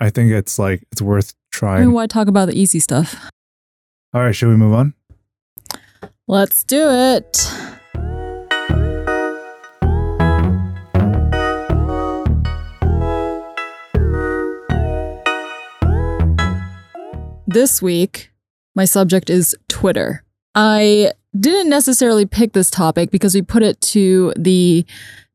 [0.00, 1.82] I think it's like it's worth trying.
[1.82, 3.30] I mean, why talk about the easy stuff?
[4.12, 4.94] All right, should we move on?
[6.26, 7.48] Let's do it.
[17.54, 18.30] This week,
[18.74, 20.24] my subject is Twitter.
[20.54, 24.84] I didn't necessarily pick this topic because we put it to the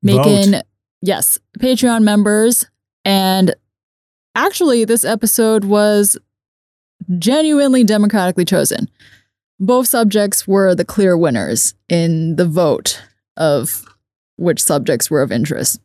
[0.05, 0.63] Maekan, Vote.
[1.01, 2.65] yes, Patreon members.
[3.05, 3.55] And
[4.35, 6.17] actually, this episode was
[7.17, 8.89] genuinely democratically chosen
[9.59, 13.01] both subjects were the clear winners in the vote
[13.35, 13.85] of
[14.37, 15.81] which subjects were of interest.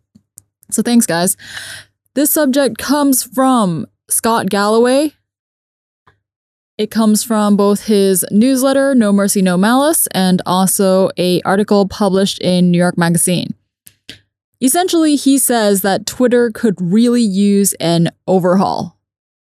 [0.71, 1.37] So thanks, guys.
[2.15, 5.13] This subject comes from Scott Galloway.
[6.77, 12.41] It comes from both his newsletter, No Mercy, No Malice, and also a article published
[12.41, 13.55] in New York Magazine.
[14.61, 18.99] Essentially, he says that Twitter could really use an overhaul.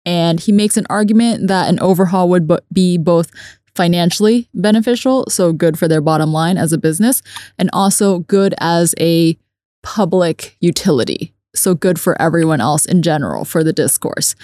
[0.06, 3.30] And he makes an argument that an overhaul would be both
[3.74, 7.22] financially beneficial, so good for their bottom line as a business,
[7.58, 9.36] and also good as a
[9.82, 14.34] public utility, so good for everyone else in general for the discourse.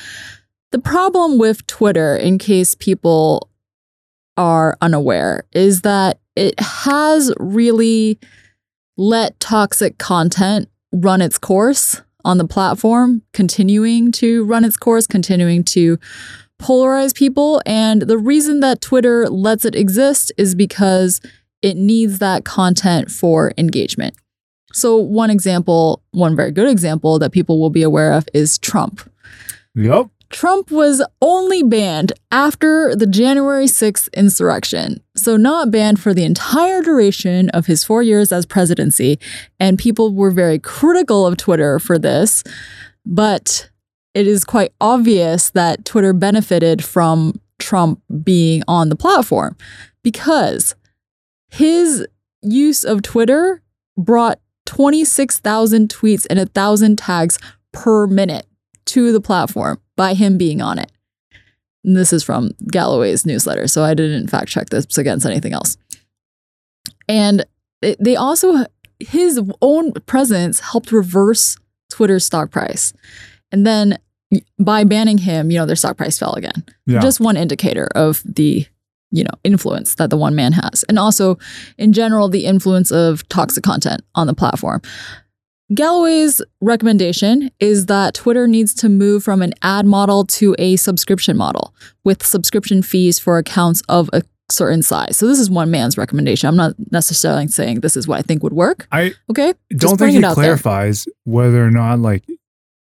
[0.77, 3.49] The problem with Twitter, in case people
[4.37, 8.19] are unaware, is that it has really
[8.99, 15.65] let toxic content run its course on the platform, continuing to run its course, continuing
[15.65, 15.99] to
[16.61, 17.62] polarize people.
[17.65, 21.23] And the reason that Twitter lets it exist is because
[21.62, 24.15] it needs that content for engagement.
[24.75, 29.11] So, one example, one very good example that people will be aware of is Trump.
[29.75, 30.11] Yep.
[30.37, 35.03] Trump was only banned after the January 6th insurrection.
[35.16, 39.18] So, not banned for the entire duration of his four years as presidency.
[39.59, 42.44] And people were very critical of Twitter for this.
[43.07, 43.70] But
[44.12, 49.57] it is quite obvious that Twitter benefited from Trump being on the platform
[50.03, 50.75] because
[51.49, 52.07] his
[52.42, 53.62] use of Twitter
[53.96, 57.38] brought 26,000 tweets and 1,000 tags
[57.72, 58.46] per minute
[58.87, 60.90] to the platform by him being on it.
[61.85, 65.77] And this is from Galloway's newsletter, so I didn't fact check this against anything else.
[67.09, 67.44] And
[67.83, 68.66] it, they also,
[68.99, 71.57] his own presence helped reverse
[71.90, 72.92] Twitter's stock price.
[73.53, 73.99] And then
[74.59, 76.64] by banning him, you know, their stock price fell again.
[76.87, 77.01] Yeah.
[77.01, 78.66] Just one indicator of the,
[79.12, 80.85] you know, influence that the one man has.
[80.88, 81.38] And also,
[81.79, 84.83] in general, the influence of toxic content on the platform.
[85.74, 91.37] Galloway's recommendation is that Twitter needs to move from an ad model to a subscription
[91.37, 91.74] model
[92.05, 95.16] with subscription fees for accounts of a certain size.
[95.16, 96.48] So this is one man's recommendation.
[96.48, 98.87] I'm not necessarily saying this is what I think would work.
[98.92, 99.55] I Okay?
[99.76, 100.44] don't think it it out there.
[100.44, 102.22] clarifies whether or not like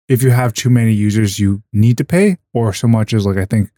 [0.08, 3.36] if you have too many users you need to pay or so much as like
[3.36, 3.70] I think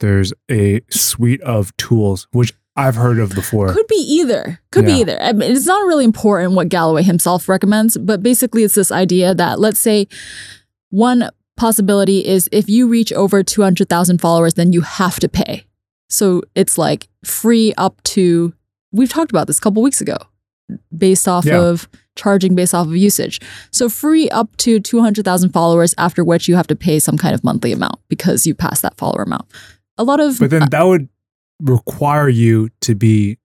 [0.00, 3.72] there's a suite of tools which I've heard of before.
[3.74, 4.60] Could be either.
[4.70, 5.20] Could be either.
[5.20, 9.34] I mean, it's not really important what Galloway himself recommends, but basically it's this idea
[9.34, 10.06] that let's say
[10.90, 15.64] one possibility is if you reach over 200,000 followers, then you have to pay.
[16.08, 18.54] So it's like free up to,
[18.92, 20.16] we've talked about this a couple weeks ago,
[20.96, 21.60] based off Yeah.
[21.60, 23.40] of charging based off of usage.
[23.72, 27.42] So free up to 200,000 followers, after which you have to pay some kind of
[27.44, 29.46] monthly amount because you pass that follower amount.
[29.98, 31.08] A lot of But then uh, that would
[31.60, 33.38] require you to be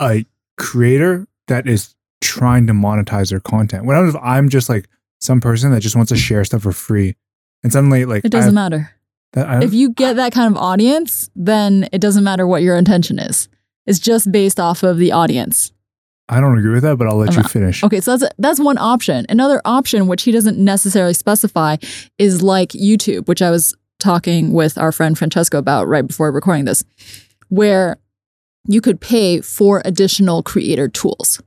[0.00, 0.24] a
[0.58, 3.84] creator that is trying to monetize their content.
[3.84, 4.88] What if I'm just like
[5.20, 7.16] some person that just wants to share stuff for free
[7.62, 8.90] and suddenly like it doesn't matter.
[9.32, 12.76] that, I, if you get that kind of audience, then it doesn't matter what your
[12.76, 13.48] intention is.
[13.86, 15.72] It's just based off of the audience.
[16.28, 17.82] I don't agree with that, but I'll let I'm you not- finish.
[17.84, 19.26] Okay, so that's that's one option.
[19.28, 21.76] Another option, which he doesn't necessarily specify,
[22.18, 26.64] is like YouTube, which I was talking with our friend Francesco about right before recording
[26.66, 26.84] this,
[27.48, 27.98] where
[28.66, 31.40] you could pay for additional creator tools,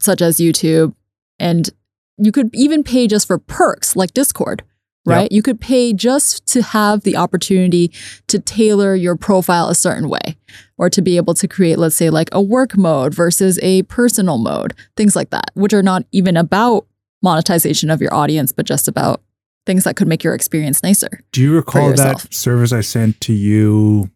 [0.00, 0.94] such as YouTube,
[1.38, 1.70] and
[2.18, 4.62] you could even pay just for perks like Discord.
[5.06, 5.30] Right?
[5.30, 7.92] You could pay just to have the opportunity
[8.28, 10.38] to tailor your profile a certain way
[10.78, 14.38] or to be able to create, let's say, like a work mode versus a personal
[14.38, 16.86] mode, things like that, which are not even about
[17.22, 19.20] monetization of your audience, but just about
[19.66, 21.22] things that could make your experience nicer.
[21.32, 24.10] Do you recall that service I sent to you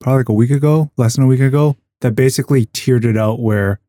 [0.00, 3.40] probably like a week ago, less than a week ago, that basically tiered it out
[3.40, 3.80] where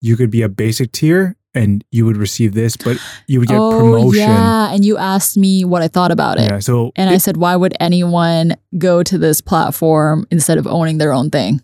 [0.00, 3.58] you could be a basic tier and you would receive this, but you would get
[3.58, 4.20] oh, promotion.
[4.20, 4.72] yeah.
[4.72, 6.50] And you asked me what I thought about it.
[6.50, 10.98] Yeah, so And I said, why would anyone go to this platform instead of owning
[10.98, 11.62] their own thing?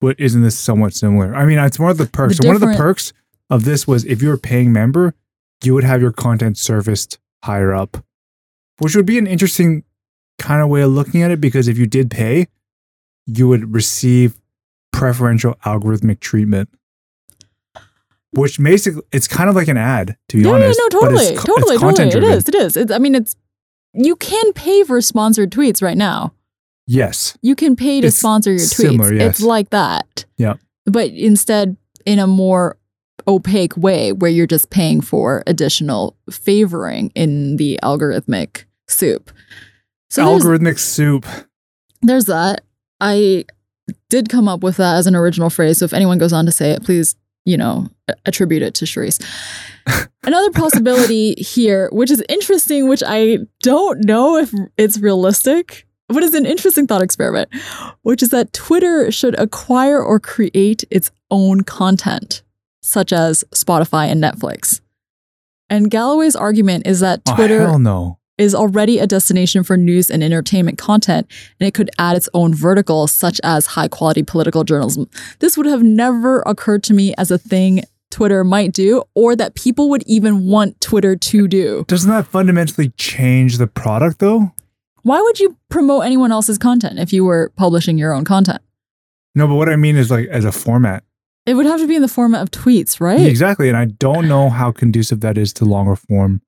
[0.00, 1.34] But isn't this somewhat similar?
[1.34, 2.36] I mean, it's one of the perks.
[2.36, 3.12] The so one of the perks
[3.48, 5.14] of this was if you're a paying member,
[5.62, 8.04] you would have your content surfaced higher up,
[8.82, 9.84] which would be an interesting
[10.38, 12.46] kind of way of looking at it because if you did pay,
[13.26, 14.40] you would receive
[14.92, 16.68] preferential algorithmic treatment.
[18.34, 20.80] Which basically, it's kind of like an ad, to be Yeah, honest.
[20.80, 21.78] yeah, no, but it's totally, totally, it's totally.
[21.78, 22.38] content It driven.
[22.38, 22.48] is.
[22.48, 22.76] It is.
[22.78, 23.36] It's, I mean, it's
[23.92, 26.32] you can pay for sponsored tweets right now.
[26.86, 27.36] Yes.
[27.42, 28.74] You can pay to It's sponsor your tweets.
[28.74, 29.38] similar, yes.
[29.38, 30.24] It's like that.
[30.38, 30.54] Yeah.
[30.86, 32.78] But instead, in a more
[33.28, 39.30] opaque way, where you're just paying for additional favoring in the algorithmic soup.
[40.10, 41.26] So there's, Algorithmic soup.
[42.02, 42.62] there's that.
[43.00, 43.44] I
[44.10, 45.78] did come up with that as an original phrase.
[45.78, 47.88] So if anyone goes on to say it, please, you know,
[48.26, 49.20] attribute it to Charisse.
[50.24, 56.34] Another possibility here, which is interesting, which I don't know if it's realistic, but it's
[56.36, 57.48] an interesting thought experiment,
[58.02, 62.42] which is that Twitter should acquire or create its own content,
[62.82, 64.80] such as Spotify and Netflix.
[65.68, 68.18] And Galloway's argument is that Oh, Twitter hell no.
[68.38, 71.26] Is already a destination for news and entertainment content,
[71.60, 75.08] and it could add its own vertical, such as high quality political journalism.
[75.38, 79.54] This would have never occurred to me as a thing Twitter might do, or that
[79.54, 81.84] people would even want Twitter to do.
[81.88, 84.52] Doesn't that fundamentally change the product though?
[85.02, 88.60] Why would you promote anyone else's content if you were publishing your own content?
[89.34, 91.04] No, but what I mean is like as a format.
[91.46, 93.20] It would have to be in the format of tweets, right?
[93.20, 93.68] Exactly.
[93.68, 96.40] And I don't know how conducive that is to longer form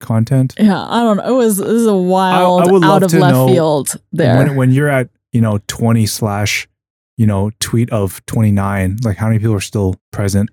[0.00, 0.54] content.
[0.58, 1.28] Yeah, I don't know.
[1.28, 4.36] It was, it was a wild, would love out of left field there.
[4.36, 6.68] When, when you're at, you know, 20 slash,
[7.16, 10.50] you know, tweet of 29, like how many people are still present?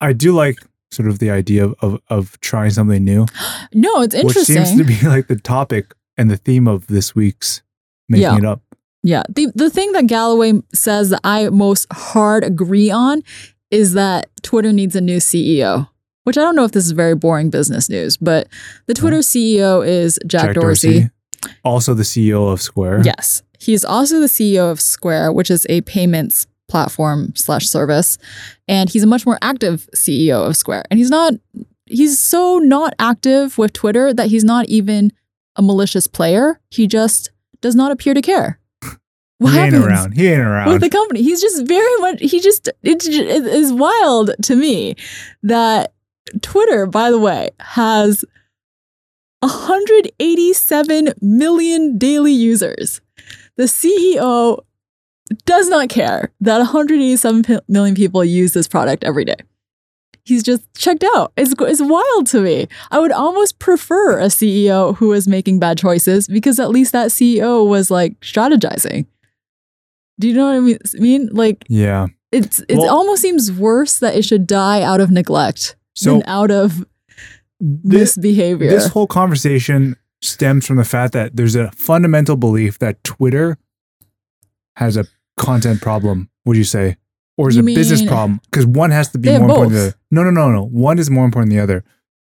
[0.00, 0.58] I do like
[0.90, 3.26] sort of the idea of, of, of trying something new,
[3.74, 4.56] no, it's interesting.
[4.58, 7.62] which seems to be like the topic and the theme of this week's
[8.08, 8.36] Making Yeah.
[8.38, 8.62] It Up.
[9.02, 9.22] Yeah.
[9.28, 13.22] The the thing that Galloway says that I most hard agree on
[13.70, 15.88] is that Twitter needs a new CEO.
[16.28, 18.48] Which I don't know if this is very boring business news, but
[18.84, 21.08] the uh, Twitter CEO is Jack, Dorsey.
[21.64, 23.00] Also the CEO of Square.
[23.02, 23.42] Yes.
[23.58, 28.18] He's also the CEO of Square, which is a payments platform slash service.
[28.68, 30.84] And he's a much more active CEO of Square.
[30.90, 31.32] And he's not
[31.86, 35.14] he's so not active with Twitter that he's not even
[35.56, 36.60] a malicious player.
[36.68, 37.30] He just
[37.62, 38.60] does not appear to care.
[39.38, 39.86] What he ain't happens?
[39.86, 40.12] around.
[40.12, 40.68] He ain't around.
[40.72, 41.22] with the company.
[41.22, 42.20] He's just very much.
[42.20, 44.94] He just it, it is wild to me
[45.42, 45.94] that
[46.42, 48.24] Twitter, by the way, has
[49.40, 53.00] 187 million daily users.
[53.56, 54.64] The CEO
[55.44, 59.36] does not care that 187 million people use this product every day.
[60.24, 61.32] He's just checked out.
[61.36, 62.68] It's, it's wild to me.
[62.90, 67.08] I would almost prefer a CEO who is making bad choices because at least that
[67.10, 69.06] CEO was like strategizing.
[70.20, 70.78] Do you know what I mean?
[70.94, 71.28] mean?
[71.32, 72.08] Like yeah.
[72.32, 76.50] it's it Well- almost seems worse that it should die out of neglect So out
[76.50, 76.86] of
[77.60, 78.70] this, misbehavior.
[78.70, 83.58] this whole conversation stems from the fact that there's a fundamental belief that Twitter
[84.76, 85.06] has a
[85.36, 86.96] content problem, would you say?
[87.36, 88.40] Or is You it a business problem?
[88.50, 89.96] Because one has to be more important than the other.
[90.10, 90.64] No, no, no, no.
[90.64, 91.84] One is more important than the other.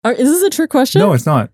[0.03, 1.01] Are, is this a trick question?
[1.01, 1.51] No, it's not.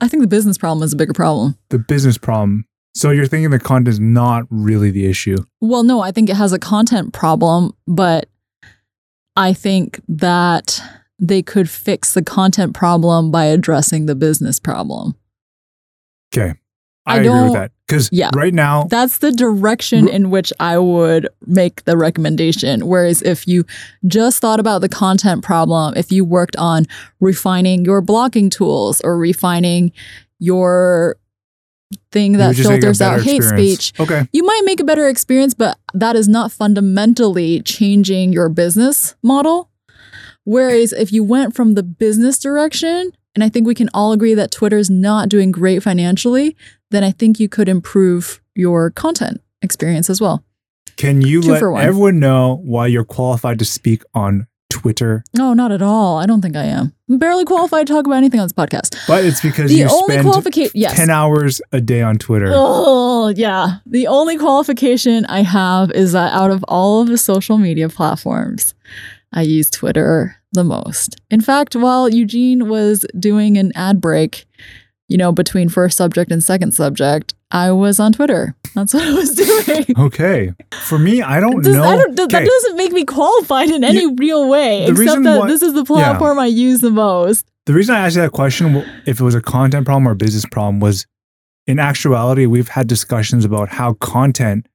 [0.00, 1.56] I think the business problem is a bigger problem.
[1.68, 2.64] The business problem.
[2.94, 5.36] So you're thinking the content is not really the issue.
[5.60, 8.28] Well, no, I think it has a content problem, but
[9.36, 10.82] I think that
[11.20, 15.14] they could fix the content problem by addressing the business problem.
[16.34, 16.54] Okay.
[17.06, 17.72] I I, agree with that.
[17.86, 18.30] Because Yeah.
[18.34, 22.86] right now, That's the direction in which I would make the recommendation.
[22.86, 23.64] Whereas if you
[24.06, 26.86] just thought about the content problem, if you worked on
[27.20, 29.92] refining your blocking tools or refining
[30.38, 31.16] your
[32.12, 33.86] thing that would just make a filters out hate experience.
[33.86, 34.28] speech, Okay.
[34.32, 39.69] you might make a better experience, but that is not fundamentally changing your business model.
[40.44, 44.34] Whereas if you went from the business direction, and I think we can all agree
[44.34, 46.56] that Twitter's not doing great financially,
[46.90, 50.44] then I think you could improve your content experience as well.
[50.96, 55.24] Can you Two let everyone know why you're qualified to speak on Twitter?
[55.36, 56.18] No, not at all.
[56.18, 56.92] I don't think I am.
[57.08, 58.96] I'm barely qualified to talk about anything on this podcast.
[59.06, 60.96] But it's because The you only spend qualification, yes.
[60.96, 62.50] 10 hours a day on Twitter.
[62.52, 63.78] Oh, yeah.
[63.86, 68.74] The only qualification I have is that out of all of the social media platforms,
[69.32, 71.16] I use Twitter the most.
[71.30, 74.46] In fact, while Eugene was doing an ad break,
[75.08, 78.54] you know, between first subject and second subject, I was on Twitter.
[78.74, 79.86] That's what I was doing.
[79.98, 80.52] Okay.
[80.82, 81.82] For me, I don't Does- know.
[81.84, 82.44] I don't- that Okay.
[82.44, 85.74] doesn't make me qualified in any real way, the except reason that why- this is
[85.74, 87.46] the platform I use the most.
[87.66, 90.16] The reason I asked you that question, if it was a content problem or a
[90.16, 91.06] business problem, was
[91.66, 94.66] in actuality, we've had discussions about how content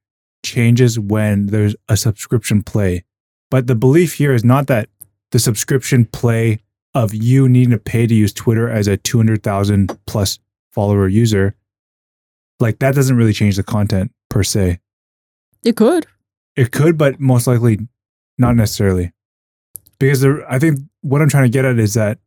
[0.44, 3.04] changes when there's a subscription play.
[3.50, 4.88] But the belief here is not that
[5.30, 6.60] the subscription play
[6.94, 10.38] of you needing to pay to use Twitter as a 200,000 plus
[10.72, 11.54] follower user,
[12.58, 14.78] like that doesn't really change the content per se.
[15.64, 16.06] It could.
[16.56, 17.80] It could, but most likely
[18.38, 19.12] not necessarily.
[19.98, 22.18] Because there, I think what I'm trying to get at is that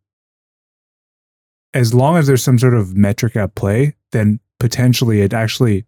[1.73, 5.85] as long as there's some sort of metric at play, then potentially it actually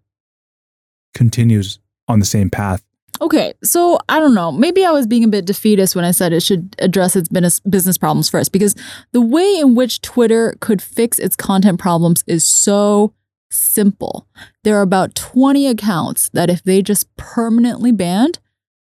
[1.14, 2.84] continues on the same path.
[3.22, 4.52] Okay, so I don't know.
[4.52, 7.60] Maybe I was being a bit defeatist when I said it should address its business
[7.60, 8.76] business problems first, because
[9.12, 13.14] the way in which Twitter could fix its content problems is so
[13.52, 14.28] simple.
[14.64, 18.40] There are about 20 accounts that, if they just permanently banned,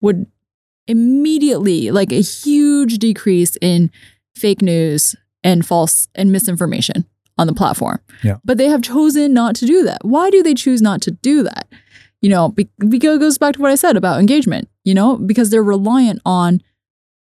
[0.02, 0.26] would
[0.88, 3.92] immediately, like a huge decrease in
[4.36, 7.06] fake news and false and misinformation
[7.38, 8.00] on the platform.
[8.24, 8.38] Yeah.
[8.44, 10.04] But they have chosen not to do that.
[10.04, 11.68] Why do they choose not to do that?
[12.26, 15.52] You know, because it goes back to what I said about engagement, you know, because
[15.52, 16.60] they're reliant on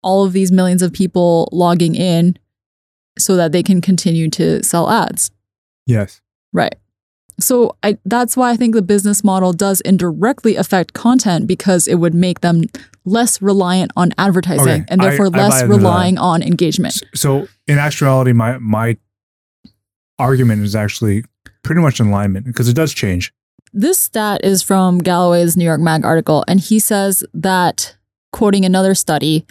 [0.02, 2.36] all of these millions of people logging in
[3.20, 5.30] so that they can continue to sell ads.
[5.86, 6.20] Yes.
[6.52, 6.74] Right.
[7.40, 11.96] So I that's why I think the business model does indirectly affect content because it
[11.98, 12.64] would make them
[13.06, 17.04] less reliant on advertising Okay, and therefore I less relying on engagement.
[17.14, 18.98] So in actuality, my my
[20.18, 21.24] argument is actually
[21.62, 23.32] pretty much in alignment because it does change.
[23.74, 27.96] This stat is from Galloway's New York Mag article, and he says that,
[28.32, 29.46] quoting another study,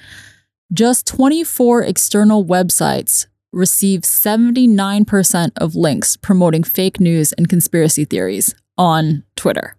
[0.73, 9.25] just 24 external websites receive 79% of links promoting fake news and conspiracy theories on
[9.37, 9.77] Twitter.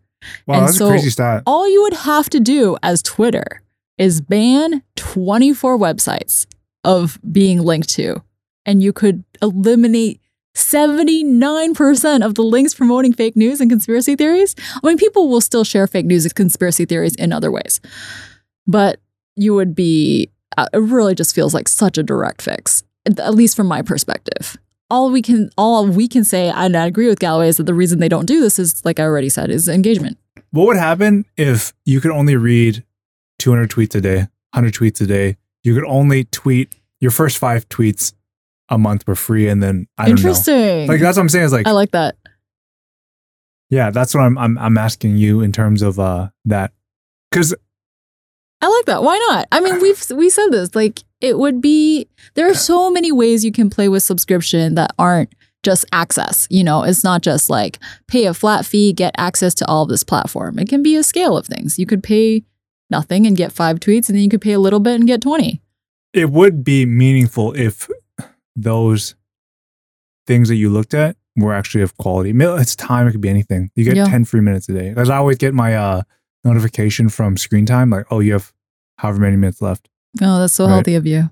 [0.48, 1.44] Wow, And that's so- a crazy stat.
[1.46, 3.62] All you would have to do as Twitter
[3.98, 6.46] is ban 24 websites
[6.84, 8.24] of being linked to,
[8.66, 10.22] and you could eliminate
[10.58, 14.56] 79% of the links promoting fake news and conspiracy theories.
[14.84, 17.80] I mean, people will still share fake news and conspiracy theories in other ways,
[18.66, 19.00] but
[19.36, 23.56] you would be, uh, it really just feels like such a direct fix, at least
[23.56, 24.58] from my perspective.
[24.90, 27.76] All we can, all we can say, and I agree with Galloway, is that the
[27.76, 30.18] reason they don't do this is, like I already said, is engagement.
[30.50, 32.84] What would happen if you could only read
[33.38, 34.18] 200 tweets a day,
[34.54, 35.38] 100 tweets a day?
[35.62, 38.14] You could only tweet your first five tweets
[38.70, 40.30] a month for free, and then I don't know.
[40.30, 40.88] Interesting.
[40.88, 41.46] Like that's what I'm saying.
[41.46, 42.16] Is like, I like that.
[43.70, 46.72] yeah, that's what I'm I'm I'm asking you in terms of uh that
[47.32, 47.54] because
[48.62, 49.04] I like that.
[49.04, 49.48] Why not?
[49.52, 50.76] I mean, we've we said this.
[50.76, 54.92] Like, it would be there are so many ways you can play with subscription that
[54.98, 56.48] aren't just access.
[56.50, 59.90] You know, it's not just like pay a flat fee, get access to all of
[59.90, 60.60] this platform.
[60.60, 61.78] It can be a scale of things.
[61.78, 62.44] You could pay
[62.90, 65.22] nothing and get five tweets, and then you could pay a little bit and get
[65.22, 65.62] twenty.
[66.14, 67.90] it would be meaningful if
[68.58, 69.16] those
[70.26, 72.34] things that you looked at were actually of quality.
[72.36, 73.08] It's time.
[73.08, 73.70] It could be anything.
[73.76, 74.06] You get Yeah.
[74.06, 74.90] 10 free minutes a day.
[74.90, 76.02] Because I always get my uh,
[76.44, 78.52] notification from screen time, like, oh, you have
[78.98, 79.88] however many minutes left.
[80.22, 80.74] Oh, that's so Right.
[80.74, 81.30] healthy of you.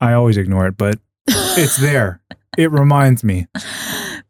[0.00, 2.20] I always ignore it, but it's there.
[2.56, 3.46] it reminds me.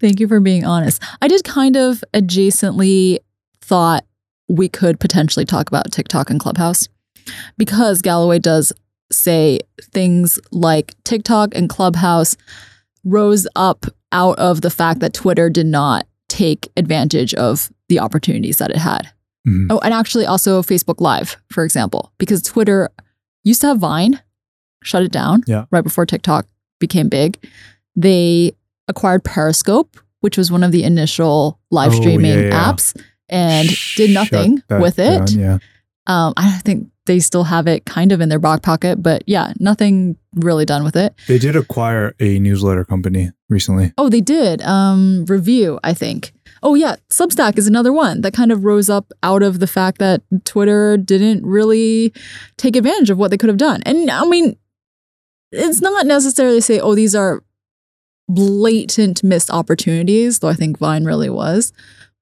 [0.00, 1.02] Thank you for being honest.
[1.20, 3.18] I did kind of adjacently
[3.60, 4.04] thought
[4.48, 6.88] we could potentially talk about TikTok and Clubhouse
[7.58, 8.72] because Galloway does
[9.10, 9.60] say
[9.92, 12.36] things like TikTok and Clubhouse
[13.04, 18.56] rose up out of the fact that Twitter did not take advantage of the opportunities
[18.58, 19.08] that it had.
[19.46, 19.66] Mhm.
[19.70, 22.88] Oh, and actually also Facebook Live, for example, because Twitter
[23.44, 24.20] used to have Vine,
[24.82, 25.66] shut it down Yeah.
[25.70, 26.46] right before TikTok
[26.80, 27.38] became big.
[27.94, 28.52] They
[28.88, 32.72] acquired Periscope, which was one of the initial live Oh, yeah, streaming yeah.
[32.72, 35.26] apps, and did nothing with it.
[35.26, 35.58] down, yeah.
[36.08, 39.52] Um, I think they still have it kind of in their back pocket, but yeah,
[39.58, 41.14] nothing really done with it.
[41.28, 43.92] They did acquire a newsletter company recently.
[43.96, 44.62] Oh, they did.
[44.62, 46.32] Um, Revue, I think.
[46.62, 49.98] Oh yeah, Substack is another one that kind of rose up out of the fact
[49.98, 52.12] that Twitter didn't really
[52.56, 53.82] take advantage of what they could have done.
[53.84, 54.56] And I mean,
[55.52, 57.42] it's not necessarily say, oh, these are
[58.28, 61.72] blatant missed opportunities, though I think Vine really was.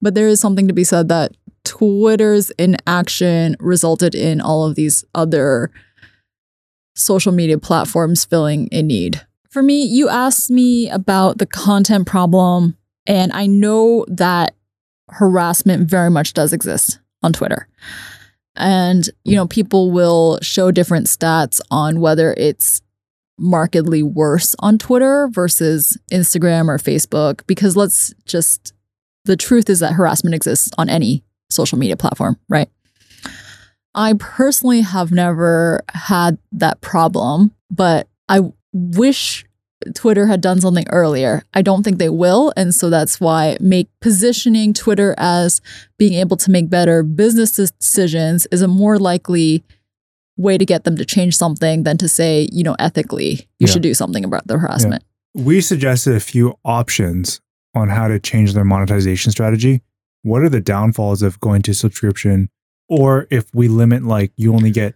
[0.03, 1.33] But there is something to be said that
[1.65, 5.71] Twitter's inaction resulted in all of these other
[6.95, 9.27] social media platforms filling a need.
[9.51, 14.55] For me, you asked me about the content problem, and I know that
[15.09, 17.69] harassment very much does exist on Twitter.
[18.57, 22.83] And, you know, people will show different stats on whether it's
[23.39, 28.73] markedly worse on Twitter versus Instagram or Facebook, because let's just,
[29.25, 31.25] the truth is that harassment exists on any
[31.55, 32.69] social media platform, right?
[33.95, 38.41] I personally have never had that problem, but I
[38.73, 39.45] wish
[39.95, 41.43] Twitter had done something earlier.
[41.55, 45.61] I don't think they will, and so that's why make positioning Twitter as
[45.99, 49.63] being able to make better business decisions is a more likely
[50.37, 53.73] way to get them to change something than to say, you know, ethically you Yeah.
[53.75, 55.05] should do something about the harassment.
[55.35, 57.41] We suggested a few options
[57.75, 59.83] on how to change their monetization strategy.
[60.25, 62.51] What are the downfalls of going to subscription?
[62.89, 64.95] Or if we limit, like, you only get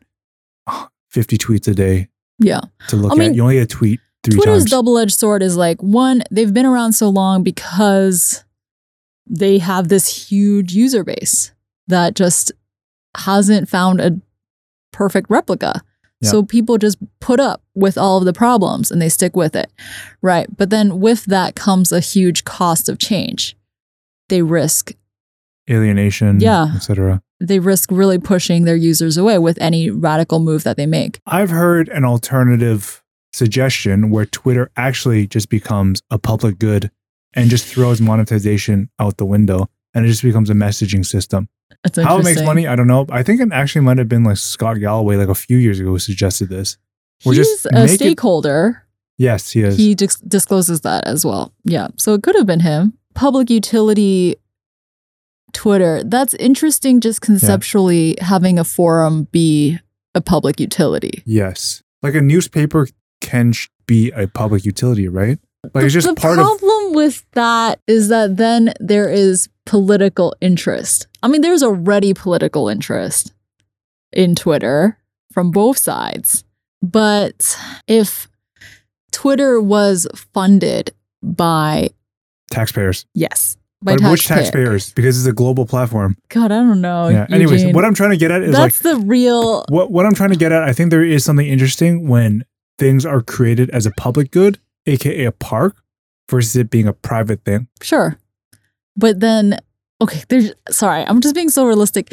[1.11, 2.09] 50 tweets a day
[2.39, 2.63] Yeah.
[2.89, 5.43] to look I mean, at, you only get a tweet three Twitter's double edged sword
[5.43, 8.45] is like one, they've been around so long because
[9.27, 11.53] they have this huge user base
[11.87, 12.51] that just
[13.17, 14.19] hasn't found a
[14.93, 15.83] perfect replica.
[16.21, 16.31] Yeah.
[16.31, 19.71] So people just put up with all of the problems and they stick with it.
[20.21, 20.49] Right.
[20.57, 23.57] But then with that comes a huge cost of change.
[24.29, 24.93] They risk
[25.71, 26.73] alienation, Yeah.
[26.77, 27.21] etc.
[27.41, 31.21] they risk really pushing their users away with any radical move that they make.
[31.27, 33.03] I've heard an alternative
[33.33, 36.91] suggestion where Twitter actually just becomes a public good
[37.35, 41.49] and just throws monetization out the window and it just becomes a messaging system.
[41.85, 43.07] That's How it makes money, I don't know.
[43.11, 45.91] I think it actually might have been like Scott Galloway like a few years ago
[45.91, 46.77] who suggested this.
[47.25, 48.85] Or He's just a make it- stakeholder.
[49.19, 49.77] Yes, he is.
[49.77, 51.53] he dis- discloses that as well.
[51.65, 51.89] Yeah.
[51.97, 52.95] So it could have been him.
[53.15, 54.37] Public utility
[55.53, 56.03] Twitter.
[56.05, 59.79] That's interesting just conceptually having a forum be
[60.15, 61.23] a public utility.
[61.27, 61.83] yes.
[62.01, 62.87] Like a newspaper
[63.21, 65.39] can sh- be a public utility, right?
[65.75, 70.37] Like it's just the part of problem with that is that then there is political
[70.41, 71.09] interest.
[71.23, 73.35] I mean, there's already political interest
[74.13, 74.97] in Twitter
[75.33, 76.45] from both sides.
[76.81, 78.29] But if
[79.11, 80.93] Twitter was funded
[81.23, 81.91] by
[82.53, 83.05] taxpayers.
[83.15, 84.93] yes, by But which taxpayers.
[84.93, 86.17] Because it's a global platform.
[86.29, 87.09] God, I don't know.
[87.09, 87.27] yeah.
[87.31, 89.65] Anyways, what I'm trying to get at is like that's the real.
[89.69, 92.45] what what I'm trying to get at, I think there is something interesting when
[92.79, 95.77] things are created as a public good, aka a park,
[96.31, 97.69] versus it being a private thing.
[97.83, 98.19] Sure,
[98.97, 99.59] but then
[100.01, 100.23] okay.
[100.29, 101.05] There's sorry.
[101.07, 102.13] I'm just being so realistic.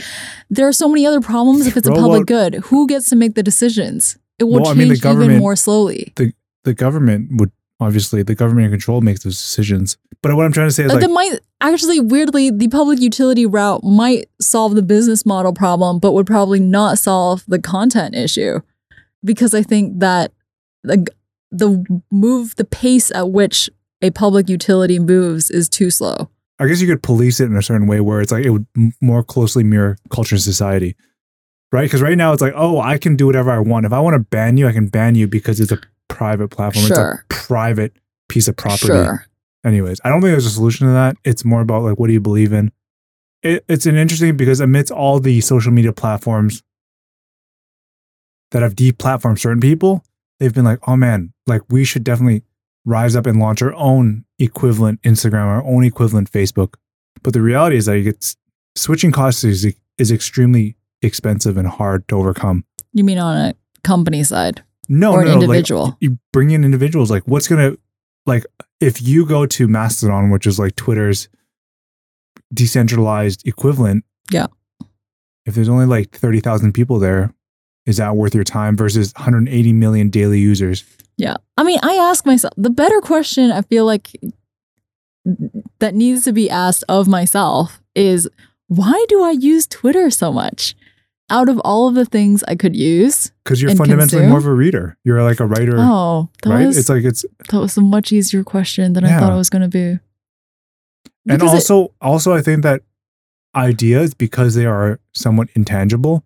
[0.49, 2.55] There are so many other problems if it's a public well- good.
[2.65, 4.17] Who gets to make the decisions?
[4.37, 6.11] It will Well, I change mean, the even more slowly.
[6.15, 9.97] The The government would obviously the government in control makes those decisions.
[10.21, 12.99] But what I'm trying to say is Uh, like that might actually weirdly the public
[12.99, 18.15] utility route might solve the business model problem, but would probably not solve the content
[18.15, 18.61] issue,
[19.23, 20.31] because I think that
[20.83, 21.05] the
[21.51, 23.69] the move the pace at which
[24.01, 26.29] a public utility moves is too slow.
[26.59, 28.65] I guess you could police it in a certain way where it's like it would
[29.01, 30.95] more closely mirror culture and society.
[31.71, 31.83] Right?
[31.83, 33.85] Because right now it's like, oh, I can do whatever I want.
[33.85, 36.85] If I want to ban you, I can ban you because it's a private platform.
[36.85, 37.25] Sure.
[37.29, 37.93] It's a private
[38.29, 38.87] piece of property.
[38.87, 39.25] Sure.
[39.63, 42.13] anyways i don't think there's a solution to that it's more about like what do
[42.13, 42.71] you believe in
[43.43, 46.63] it, it's an interesting because amidst all the social media platforms
[48.51, 50.03] that have deplatformed certain people
[50.39, 52.41] they've been like oh man like we should definitely
[52.85, 56.75] rise up and launch our own equivalent instagram our own equivalent facebook
[57.21, 58.35] but the reality is that it's
[58.75, 64.23] switching costs is, is extremely expensive and hard to overcome You mean on a company
[64.23, 65.67] side no or no, an no, like,
[65.99, 67.75] you bring in individuals like what's gonna
[68.25, 68.45] like
[68.79, 71.27] if you go to mastodon which is like twitter's
[72.53, 74.47] decentralized equivalent Yeah.
[75.45, 77.33] if there's only like 30000 people there
[77.85, 80.83] is that worth your time versus 180 million daily users
[81.17, 81.37] yeah.
[81.57, 84.11] I mean, I ask myself the better question I feel like
[85.79, 88.29] that needs to be asked of myself is
[88.67, 90.75] why do I use Twitter so much?
[91.29, 94.29] Out of all of the things I could use, because you're And fundamentally consume?
[94.29, 94.95] more of a reader.
[95.03, 96.67] You're like a writer oh, that right?
[96.67, 99.49] was it's like it's that was a much easier question than I thought it was
[99.49, 99.79] going to be.
[99.87, 100.01] and
[101.25, 102.81] Because it- also also i think that
[103.55, 106.23] ideas because they are somewhat intangible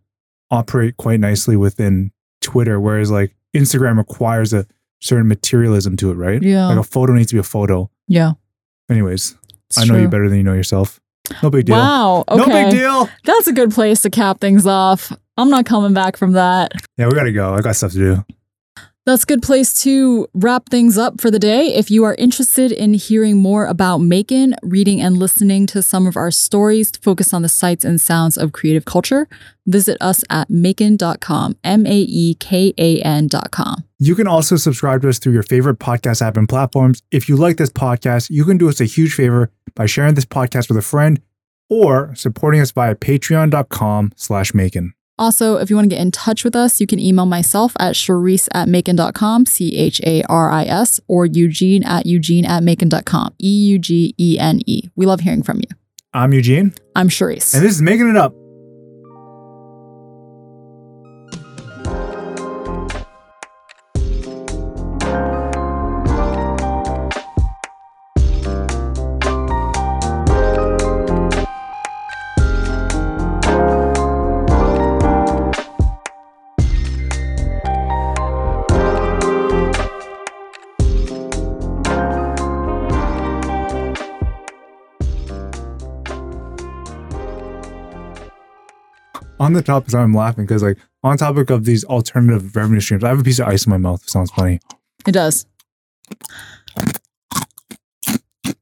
[0.52, 4.66] operate quite nicely within twitter whereas like instagram requires a
[5.00, 6.42] certain materialism to it right?
[6.44, 7.90] Yeah, like a photo needs to be a photo.
[8.10, 8.34] Yeah,
[8.90, 9.38] anyways
[9.70, 11.00] it's i know you better than you know yourself
[11.44, 12.24] no big deal Wow.
[12.30, 12.40] Okay.
[12.40, 15.12] no big deal That's a good place to cap things off.
[15.38, 16.72] I'm not coming back from that.
[16.98, 18.26] yeah we gotta go i got stuff to do
[19.06, 21.74] That's a good place to wrap things up for the day.
[21.74, 26.16] If you are interested in hearing more about Maekan, reading and listening to some of
[26.16, 29.28] our stories to focus on the sights and sounds of creative culture,
[29.66, 33.84] visit us at maekan.com, M A E K A N.com.
[33.98, 37.02] You can also subscribe to us through your favorite podcast app and platforms.
[37.10, 40.26] If you like this podcast, you can do us a huge favor by sharing this
[40.26, 41.22] podcast with a friend
[41.70, 44.92] or supporting us via patreon.com slash maekan.
[45.20, 47.94] Also, if you want to get in touch with us, you can email myself at
[47.94, 53.34] Charisse at maekan.com, C H A R I S, or Eugene at Eugene at maekan.com,
[53.40, 54.90] E U G E N E.
[54.96, 55.76] We love hearing from you.
[56.14, 57.54] I'm Eugene, I'm Charisse.
[57.54, 58.34] and this is Making It Up.
[89.50, 93.04] On the topic, is I'm laughing because, like, on topic of these alternative revenue streams,
[93.04, 94.04] I have a piece of ice in my mouth.
[94.04, 94.60] It sounds funny.
[95.08, 95.48] it does.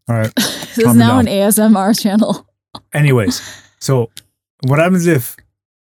[0.08, 0.32] All right.
[0.78, 1.28] This is now down.
[1.28, 2.48] an ASMR channel.
[2.94, 3.42] Anyways,
[3.80, 4.10] so
[4.62, 5.36] what happens if